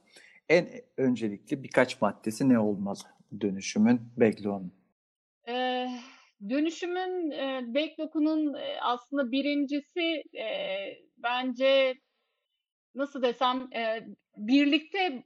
en 0.48 0.68
öncelikli 0.96 1.62
birkaç 1.62 2.00
maddesi 2.00 2.48
ne 2.48 2.58
olmalı 2.58 2.98
dönüşümün 3.40 4.00
backlog'unun? 4.16 4.72
Ee, 5.48 5.88
dönüşümün 6.48 7.30
e, 7.30 7.74
backlog'unun 7.74 8.54
e, 8.54 8.80
aslında 8.82 9.32
birincisi 9.32 10.22
e, 10.38 10.48
bence 11.16 11.94
nasıl 12.94 13.22
desem 13.22 13.68
e, 13.76 14.06
birlikte 14.36 15.22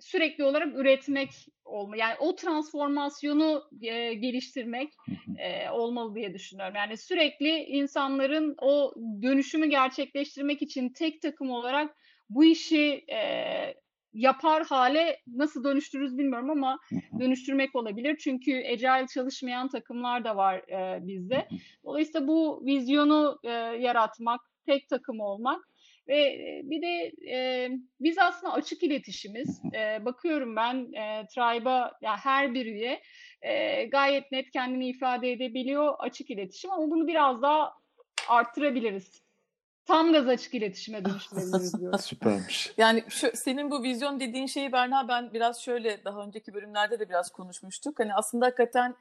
sürekli 0.00 0.44
olarak 0.44 0.76
üretmek 0.76 1.30
olma. 1.64 1.96
Yani 1.96 2.14
o 2.20 2.36
transformasyonu 2.36 3.62
e, 3.82 4.14
geliştirmek 4.14 4.92
e, 5.38 5.70
olmalı 5.70 6.14
diye 6.14 6.34
düşünüyorum. 6.34 6.74
Yani 6.76 6.96
sürekli 6.96 7.58
insanların 7.58 8.54
o 8.62 8.94
dönüşümü 9.22 9.66
gerçekleştirmek 9.66 10.62
için 10.62 10.88
tek 10.88 11.22
takım 11.22 11.50
olarak 11.50 11.96
bu 12.30 12.44
işi 12.44 13.04
e, 13.12 13.20
yapar 14.12 14.66
hale 14.66 15.20
nasıl 15.26 15.64
dönüştürürüz 15.64 16.18
bilmiyorum 16.18 16.50
ama 16.50 16.78
dönüştürmek 17.20 17.74
olabilir. 17.76 18.16
Çünkü 18.16 18.52
agile 18.52 19.06
çalışmayan 19.14 19.68
takımlar 19.68 20.24
da 20.24 20.36
var 20.36 20.56
e, 20.56 21.06
bizde. 21.06 21.48
Dolayısıyla 21.84 22.28
bu 22.28 22.62
vizyonu 22.66 23.38
e, 23.44 23.50
yaratmak, 23.80 24.40
tek 24.66 24.88
takım 24.88 25.20
olmak 25.20 25.69
ve 26.10 26.22
e, 26.22 26.60
bir 26.64 26.82
de 26.82 27.12
e, 27.32 27.70
biz 28.00 28.18
aslında 28.18 28.52
açık 28.52 28.82
iletişimiz. 28.82 29.60
E, 29.74 30.04
bakıyorum 30.04 30.56
ben 30.56 30.92
e, 30.92 31.26
Tribe'a 31.26 31.92
ya 32.00 32.16
her 32.16 32.54
bir 32.54 32.66
üye 32.66 33.02
e, 33.42 33.84
gayet 33.84 34.32
net 34.32 34.50
kendini 34.50 34.88
ifade 34.88 35.32
edebiliyor 35.32 35.94
açık 35.98 36.30
iletişim 36.30 36.70
ama 36.70 36.90
bunu 36.90 37.06
biraz 37.06 37.42
daha 37.42 37.72
arttırabiliriz. 38.28 39.22
Tam 39.84 40.12
gaz 40.12 40.28
açık 40.28 40.54
iletişime 40.54 41.04
dönüştürebiliriz 41.04 41.74
diyorum. 41.80 41.98
Süpermiş. 41.98 42.72
Yani 42.76 43.04
şu, 43.08 43.30
senin 43.34 43.70
bu 43.70 43.82
vizyon 43.82 44.20
dediğin 44.20 44.46
şeyi 44.46 44.72
Berna 44.72 45.08
ben 45.08 45.32
biraz 45.32 45.62
şöyle 45.62 46.04
daha 46.04 46.22
önceki 46.22 46.54
bölümlerde 46.54 47.00
de 47.00 47.08
biraz 47.08 47.30
konuşmuştuk. 47.30 47.98
Hani 48.00 48.14
aslında 48.14 48.46
hakikaten 48.46 48.94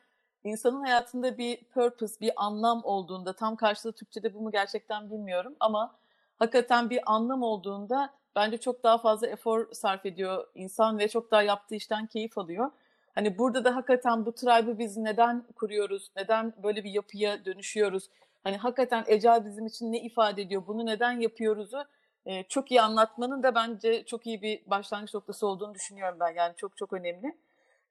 insanın 0.44 0.82
hayatında 0.82 1.38
bir 1.38 1.64
purpose, 1.64 2.22
bir 2.22 2.32
anlam 2.36 2.82
olduğunda 2.84 3.36
tam 3.36 3.56
karşılığı 3.56 3.94
Türkçe'de 3.94 4.34
bu 4.34 4.42
mu 4.42 4.52
gerçekten 4.52 5.12
bilmiyorum 5.12 5.56
ama 5.60 6.00
hakikaten 6.40 6.90
bir 6.90 7.00
anlam 7.06 7.44
olduğunda 7.44 8.14
bence 8.36 8.58
çok 8.58 8.84
daha 8.84 8.98
fazla 8.98 9.28
efor 9.28 9.72
sarf 9.74 10.06
ediyor 10.06 10.48
insan 10.56 11.00
ve 11.00 11.08
çok 11.08 11.32
daha 11.32 11.44
yaptığı 11.44 11.76
işten 11.76 12.08
keyif 12.08 12.38
alıyor. 12.38 12.72
Hani 13.16 13.38
burada 13.38 13.66
da 13.66 13.76
hakikaten 13.76 14.26
bu 14.26 14.32
tribe'ı 14.36 14.80
biz 14.80 14.98
neden 14.98 15.44
kuruyoruz? 15.56 16.12
Neden 16.18 16.54
böyle 16.64 16.84
bir 16.84 16.92
yapıya 16.92 17.46
dönüşüyoruz? 17.46 18.10
Hani 18.44 18.58
hakikaten 18.58 19.04
Ecel 19.08 19.46
bizim 19.46 19.66
için 19.66 19.92
ne 19.92 20.00
ifade 20.02 20.42
ediyor? 20.42 20.64
Bunu 20.68 20.86
neden 20.86 21.20
yapıyoruzu 21.20 21.84
e, 22.26 22.44
çok 22.44 22.72
iyi 22.72 22.82
anlatmanın 22.82 23.44
da 23.44 23.56
bence 23.56 24.06
çok 24.06 24.28
iyi 24.28 24.42
bir 24.42 24.62
başlangıç 24.66 25.14
noktası 25.14 25.48
olduğunu 25.48 25.74
düşünüyorum 25.74 26.18
ben. 26.20 26.34
Yani 26.36 26.54
çok 26.58 26.78
çok 26.78 26.94
önemli. 26.94 27.38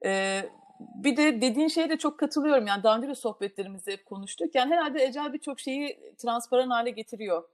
E, 0.04 0.42
bir 0.80 1.16
de 1.16 1.40
dediğin 1.40 1.68
şeye 1.68 1.90
de 1.90 1.98
çok 1.98 2.18
katılıyorum. 2.18 2.66
Yani 2.66 2.82
daha 2.82 2.96
önce 2.96 3.08
de 3.08 3.14
sohbetlerimizde 3.14 3.92
hep 3.92 4.06
konuştuk. 4.06 4.54
Yani 4.54 4.74
herhalde 4.74 5.04
Ecel 5.04 5.32
birçok 5.32 5.61
şeyi 5.61 6.14
transparan 6.16 6.70
hale 6.70 6.90
getiriyor. 6.90 7.48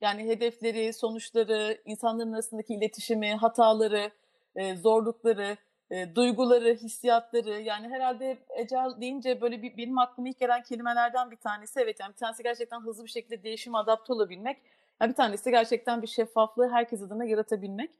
Yani 0.00 0.24
hedefleri, 0.24 0.92
sonuçları, 0.92 1.78
insanların 1.84 2.32
arasındaki 2.32 2.74
iletişimi, 2.74 3.34
hataları, 3.34 4.10
e, 4.56 4.76
zorlukları, 4.76 5.56
e, 5.90 6.14
duyguları, 6.14 6.74
hissiyatları. 6.74 7.60
Yani 7.60 7.88
herhalde 7.88 8.38
Ecel 8.56 9.00
deyince 9.00 9.40
böyle 9.40 9.62
bir, 9.62 9.76
benim 9.76 9.98
aklıma 9.98 10.28
ilk 10.28 10.38
gelen 10.38 10.62
kelimelerden 10.62 11.30
bir 11.30 11.36
tanesi. 11.36 11.80
Evet 11.80 12.00
yani 12.00 12.12
bir 12.12 12.16
tanesi 12.18 12.42
gerçekten 12.42 12.80
hızlı 12.80 13.04
bir 13.04 13.10
şekilde 13.10 13.42
değişime 13.42 13.78
adapte 13.78 14.12
olabilmek. 14.12 14.56
Yani 15.00 15.10
bir 15.10 15.16
tanesi 15.16 15.50
gerçekten 15.50 16.02
bir 16.02 16.06
şeffaflığı 16.06 16.68
herkes 16.68 17.02
adına 17.02 17.24
yaratabilmek. 17.24 17.90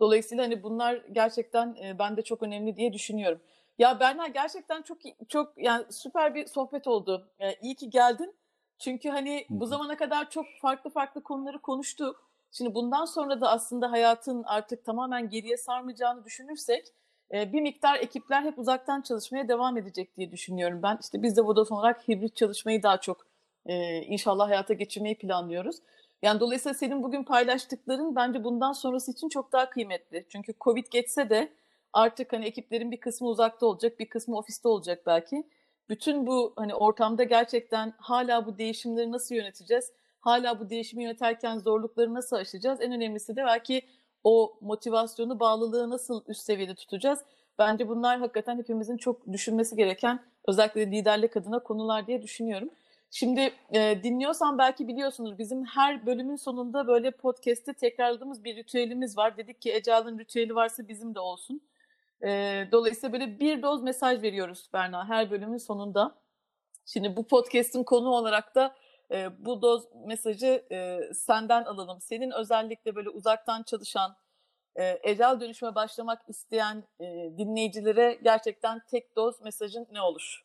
Dolayısıyla 0.00 0.44
hani 0.44 0.62
bunlar 0.62 0.94
gerçekten 1.12 1.76
e, 1.84 1.98
bende 1.98 2.22
çok 2.22 2.42
önemli 2.42 2.76
diye 2.76 2.92
düşünüyorum. 2.92 3.40
Ya 3.78 4.00
Berna 4.00 4.26
gerçekten 4.26 4.82
çok 4.82 4.98
çok 5.28 5.52
yani 5.56 5.84
süper 5.90 6.34
bir 6.34 6.46
sohbet 6.46 6.86
oldu. 6.86 7.28
E, 7.40 7.54
iyi 7.54 7.74
ki 7.74 7.90
geldin. 7.90 8.34
Çünkü 8.78 9.08
hani 9.08 9.46
bu 9.50 9.66
zamana 9.66 9.96
kadar 9.96 10.30
çok 10.30 10.46
farklı 10.60 10.90
farklı 10.90 11.22
konuları 11.22 11.58
konuştuk. 11.58 12.28
Şimdi 12.52 12.74
bundan 12.74 13.04
sonra 13.04 13.40
da 13.40 13.50
aslında 13.50 13.90
hayatın 13.90 14.42
artık 14.42 14.84
tamamen 14.84 15.30
geriye 15.30 15.56
sarmayacağını 15.56 16.24
düşünürsek 16.24 16.86
bir 17.32 17.60
miktar 17.60 17.98
ekipler 17.98 18.42
hep 18.42 18.58
uzaktan 18.58 19.02
çalışmaya 19.02 19.48
devam 19.48 19.76
edecek 19.76 20.16
diye 20.16 20.32
düşünüyorum 20.32 20.82
ben. 20.82 20.98
İşte 21.02 21.22
biz 21.22 21.36
de 21.36 21.42
Vodafone 21.42 21.78
olarak 21.78 22.08
hibrit 22.08 22.36
çalışmayı 22.36 22.82
daha 22.82 23.00
çok 23.00 23.26
inşallah 24.02 24.48
hayata 24.48 24.74
geçirmeyi 24.74 25.18
planlıyoruz. 25.18 25.76
Yani 26.22 26.40
dolayısıyla 26.40 26.74
senin 26.74 27.02
bugün 27.02 27.24
paylaştıkların 27.24 28.16
bence 28.16 28.44
bundan 28.44 28.72
sonrası 28.72 29.12
için 29.12 29.28
çok 29.28 29.52
daha 29.52 29.70
kıymetli. 29.70 30.26
Çünkü 30.28 30.54
Covid 30.60 30.86
geçse 30.90 31.30
de 31.30 31.52
artık 31.92 32.32
hani 32.32 32.44
ekiplerin 32.44 32.90
bir 32.90 33.00
kısmı 33.00 33.28
uzakta 33.28 33.66
olacak, 33.66 33.98
bir 33.98 34.08
kısmı 34.08 34.36
ofiste 34.36 34.68
olacak 34.68 35.02
belki. 35.06 35.44
Bütün 35.88 36.26
bu 36.26 36.52
hani 36.56 36.74
ortamda 36.74 37.24
gerçekten 37.24 37.94
hala 37.98 38.46
bu 38.46 38.58
değişimleri 38.58 39.12
nasıl 39.12 39.34
yöneteceğiz? 39.34 39.92
Hala 40.20 40.60
bu 40.60 40.70
değişimi 40.70 41.02
yöneterken 41.02 41.58
zorlukları 41.58 42.14
nasıl 42.14 42.36
aşacağız? 42.36 42.80
En 42.80 42.92
önemlisi 42.92 43.36
de 43.36 43.44
belki 43.44 43.82
o 44.24 44.58
motivasyonu, 44.60 45.40
bağlılığı 45.40 45.90
nasıl 45.90 46.22
üst 46.28 46.40
seviyede 46.40 46.74
tutacağız? 46.74 47.20
Bence 47.58 47.88
bunlar 47.88 48.18
hakikaten 48.18 48.58
hepimizin 48.58 48.96
çok 48.96 49.32
düşünmesi 49.32 49.76
gereken 49.76 50.20
özellikle 50.46 50.90
liderlik 50.90 51.36
adına 51.36 51.58
konular 51.58 52.06
diye 52.06 52.22
düşünüyorum. 52.22 52.70
Şimdi 53.10 53.52
e, 53.74 54.02
dinliyorsan 54.02 54.58
belki 54.58 54.88
biliyorsunuz 54.88 55.38
bizim 55.38 55.64
her 55.64 56.06
bölümün 56.06 56.36
sonunda 56.36 56.86
böyle 56.86 57.10
podcast'te 57.10 57.72
tekrarladığımız 57.72 58.44
bir 58.44 58.56
ritüelimiz 58.56 59.18
var. 59.18 59.36
Dedik 59.36 59.62
ki 59.62 59.72
Ecal'ın 59.74 60.18
ritüeli 60.18 60.54
varsa 60.54 60.88
bizim 60.88 61.14
de 61.14 61.20
olsun. 61.20 61.60
E, 62.24 62.68
dolayısıyla 62.72 63.12
böyle 63.12 63.40
bir 63.40 63.62
doz 63.62 63.82
mesaj 63.82 64.22
veriyoruz 64.22 64.68
Berna 64.72 65.08
her 65.08 65.30
bölümün 65.30 65.58
sonunda. 65.58 66.14
Şimdi 66.86 67.16
bu 67.16 67.26
podcast'in 67.26 67.84
konu 67.84 68.08
olarak 68.08 68.54
da 68.54 68.74
e, 69.10 69.44
bu 69.44 69.62
doz 69.62 69.88
mesajı 70.06 70.64
e, 70.72 71.00
senden 71.14 71.64
alalım. 71.64 72.00
Senin 72.00 72.30
özellikle 72.30 72.94
böyle 72.94 73.08
uzaktan 73.08 73.62
çalışan, 73.62 74.16
e, 74.76 74.98
Ecel 75.02 75.40
dönüşüme 75.40 75.74
başlamak 75.74 76.22
isteyen 76.28 76.84
e, 77.00 77.04
dinleyicilere 77.38 78.18
gerçekten 78.22 78.80
tek 78.90 79.16
doz 79.16 79.40
mesajın 79.40 79.86
ne 79.92 80.00
olur? 80.00 80.44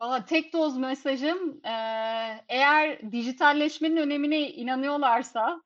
Valla 0.00 0.24
tek 0.24 0.52
doz 0.52 0.76
mesajım 0.76 1.60
eğer 2.48 3.12
dijitalleşmenin 3.12 3.96
önemine 3.96 4.50
inanıyorlarsa 4.50 5.62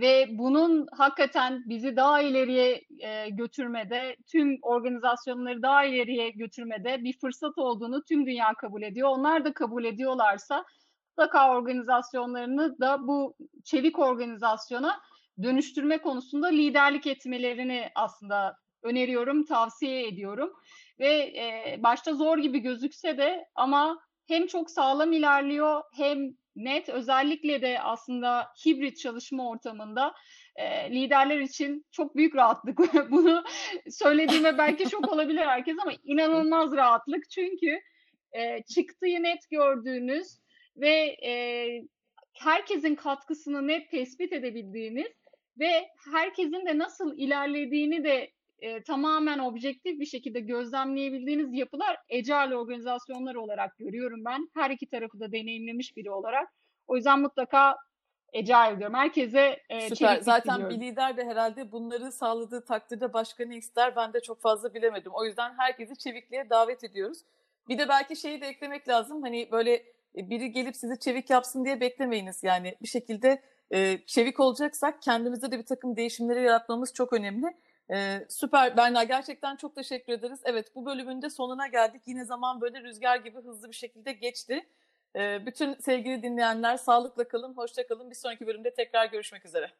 ve 0.00 0.26
bunun 0.30 0.86
hakikaten 0.92 1.62
bizi 1.66 1.96
daha 1.96 2.22
ileriye 2.22 2.84
götürmede, 3.30 4.16
tüm 4.26 4.58
organizasyonları 4.62 5.62
daha 5.62 5.84
ileriye 5.84 6.30
götürmede 6.30 7.04
bir 7.04 7.18
fırsat 7.18 7.58
olduğunu 7.58 8.02
tüm 8.04 8.26
dünya 8.26 8.54
kabul 8.54 8.82
ediyor. 8.82 9.08
Onlar 9.08 9.44
da 9.44 9.52
kabul 9.52 9.84
ediyorlarsa 9.84 10.64
mutlaka 11.18 11.50
organizasyonlarını 11.50 12.80
da 12.80 13.06
bu 13.06 13.34
çevik 13.64 13.98
organizasyona 13.98 15.00
dönüştürme 15.42 15.98
konusunda 15.98 16.46
liderlik 16.46 17.06
etmelerini 17.06 17.90
aslında 17.94 18.56
öneriyorum, 18.82 19.44
tavsiye 19.44 20.08
ediyorum 20.08 20.52
ve 21.00 21.08
e, 21.08 21.76
başta 21.82 22.14
zor 22.14 22.38
gibi 22.38 22.58
gözükse 22.58 23.18
de 23.18 23.48
ama 23.54 23.98
hem 24.28 24.46
çok 24.46 24.70
sağlam 24.70 25.12
ilerliyor 25.12 25.82
hem 25.96 26.18
net 26.58 26.88
özellikle 26.88 27.62
de 27.62 27.80
aslında 27.80 28.48
hibrit 28.66 28.98
çalışma 28.98 29.48
ortamında 29.48 30.14
e, 30.56 30.90
liderler 30.90 31.40
için 31.40 31.86
çok 31.90 32.16
büyük 32.16 32.36
rahatlık. 32.36 32.78
Bunu 33.10 33.44
söylediğime 33.90 34.58
belki 34.58 34.90
şok 34.90 35.08
olabilir 35.12 35.46
herkes 35.46 35.76
ama 35.82 35.92
inanılmaz 36.04 36.72
rahatlık 36.72 37.30
çünkü 37.30 37.80
e, 38.32 38.62
çıktığı 38.62 39.22
net 39.22 39.50
gördüğünüz 39.50 40.38
ve 40.76 41.16
e, 41.24 41.32
herkesin 42.32 42.94
katkısını 42.94 43.66
net 43.66 43.90
tespit 43.90 44.32
edebildiğiniz 44.32 45.12
ve 45.58 45.88
herkesin 46.12 46.66
de 46.66 46.78
nasıl 46.78 47.16
ilerlediğini 47.16 48.04
de 48.04 48.30
e, 48.58 48.82
tamamen 48.82 49.38
objektif 49.38 50.00
bir 50.00 50.06
şekilde 50.06 50.40
gözlemleyebildiğiniz 50.40 51.54
yapılar 51.54 51.96
ecel 52.08 52.52
organizasyonlar 52.52 53.34
olarak 53.34 53.78
görüyorum 53.78 54.24
ben. 54.24 54.48
Her 54.54 54.70
iki 54.70 54.86
tarafı 54.86 55.20
da 55.20 55.32
deneyimlemiş 55.32 55.96
biri 55.96 56.10
olarak. 56.10 56.48
O 56.86 56.96
yüzden 56.96 57.20
mutlaka 57.20 57.76
ecel 58.32 58.76
diyorum. 58.78 58.94
Herkese 58.94 59.62
e, 59.68 59.80
Süper. 59.88 60.20
Zaten 60.20 60.54
diliyorum. 60.54 60.80
bir 60.80 60.86
lider 60.86 61.16
de 61.16 61.24
herhalde 61.24 61.72
bunları 61.72 62.12
sağladığı 62.12 62.64
takdirde 62.64 63.12
başka 63.12 63.44
ne 63.44 63.56
ister 63.56 63.96
ben 63.96 64.12
de 64.12 64.20
çok 64.20 64.40
fazla 64.40 64.74
bilemedim. 64.74 65.12
O 65.14 65.24
yüzden 65.24 65.54
herkesi 65.58 65.98
çevikliğe 65.98 66.50
davet 66.50 66.84
ediyoruz. 66.84 67.18
Bir 67.68 67.78
de 67.78 67.88
belki 67.88 68.16
şeyi 68.16 68.40
de 68.40 68.46
eklemek 68.46 68.88
lazım. 68.88 69.22
Hani 69.22 69.48
böyle 69.52 69.82
biri 70.14 70.52
gelip 70.52 70.76
sizi 70.76 70.98
çevik 70.98 71.30
yapsın 71.30 71.64
diye 71.64 71.80
beklemeyiniz. 71.80 72.44
Yani 72.44 72.74
bir 72.82 72.88
şekilde 72.88 73.42
e, 73.70 73.98
çevik 74.06 74.40
olacaksak 74.40 75.02
kendimizde 75.02 75.50
de 75.50 75.58
bir 75.58 75.66
takım 75.66 75.96
değişimleri 75.96 76.42
yaratmamız 76.42 76.94
çok 76.94 77.12
önemli. 77.12 77.46
Ee, 77.92 78.26
süper 78.28 78.76
Berna 78.76 79.04
gerçekten 79.04 79.56
çok 79.56 79.74
teşekkür 79.74 80.12
ederiz. 80.12 80.40
Evet 80.44 80.74
bu 80.74 80.86
bölümün 80.86 81.22
de 81.22 81.30
sonuna 81.30 81.66
geldik. 81.66 82.02
Yine 82.06 82.24
zaman 82.24 82.60
böyle 82.60 82.82
rüzgar 82.82 83.16
gibi 83.16 83.38
hızlı 83.38 83.68
bir 83.68 83.76
şekilde 83.76 84.12
geçti. 84.12 84.66
Ee, 85.16 85.46
bütün 85.46 85.74
sevgili 85.74 86.22
dinleyenler 86.22 86.76
sağlıkla 86.76 87.28
kalın, 87.28 87.54
hoşça 87.54 87.86
kalın. 87.86 88.10
Bir 88.10 88.14
sonraki 88.14 88.46
bölümde 88.46 88.74
tekrar 88.74 89.06
görüşmek 89.06 89.46
üzere. 89.46 89.70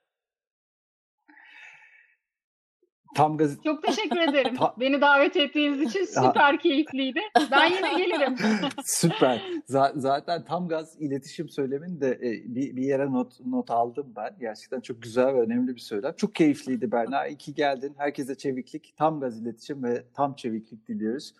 Tam 3.14 3.36
gaz... 3.36 3.62
Çok 3.64 3.82
teşekkür 3.82 4.16
ederim. 4.16 4.54
Ta... 4.58 4.74
Beni 4.80 5.00
davet 5.00 5.36
ettiğiniz 5.36 5.80
için 5.80 6.04
süper 6.04 6.58
keyifliydi. 6.58 7.20
Ben 7.50 7.66
yine 7.66 8.04
gelirim. 8.04 8.36
süper. 8.84 9.42
Z- 9.68 10.00
zaten 10.00 10.44
tam 10.44 10.68
gaz 10.68 10.96
iletişim 11.00 11.48
söylemin 11.48 12.00
de 12.00 12.10
e, 12.10 12.54
bir, 12.54 12.76
bir 12.76 12.82
yere 12.82 13.12
not 13.12 13.40
not 13.46 13.70
aldım 13.70 14.12
ben. 14.16 14.36
Gerçekten 14.40 14.80
çok 14.80 15.02
güzel 15.02 15.26
ve 15.26 15.40
önemli 15.40 15.74
bir 15.74 15.80
söylem. 15.80 16.14
Çok 16.16 16.34
keyifliydi 16.34 16.92
Berna. 16.92 17.26
İyi 17.26 17.38
ki 17.38 17.54
geldin. 17.54 17.94
Herkese 17.98 18.34
çeviklik, 18.34 18.94
tam 18.96 19.20
gaz 19.20 19.42
iletişim 19.42 19.82
ve 19.84 20.04
tam 20.14 20.34
çeviklik 20.34 20.88
diliyoruz. 20.88 21.34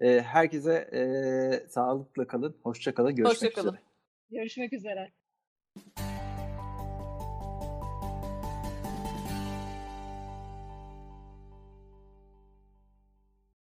E, 0.00 0.20
herkese 0.20 0.72
e, 0.92 1.68
sağlıkla 1.68 2.26
kalın, 2.26 2.56
hoşça 2.62 2.94
kalın. 2.94 3.14
Görüşmek 3.14 3.34
hoşça 3.34 3.50
kalın. 3.50 3.68
üzere. 3.68 3.82
Görüşmek 4.30 4.72
üzere. 4.72 5.12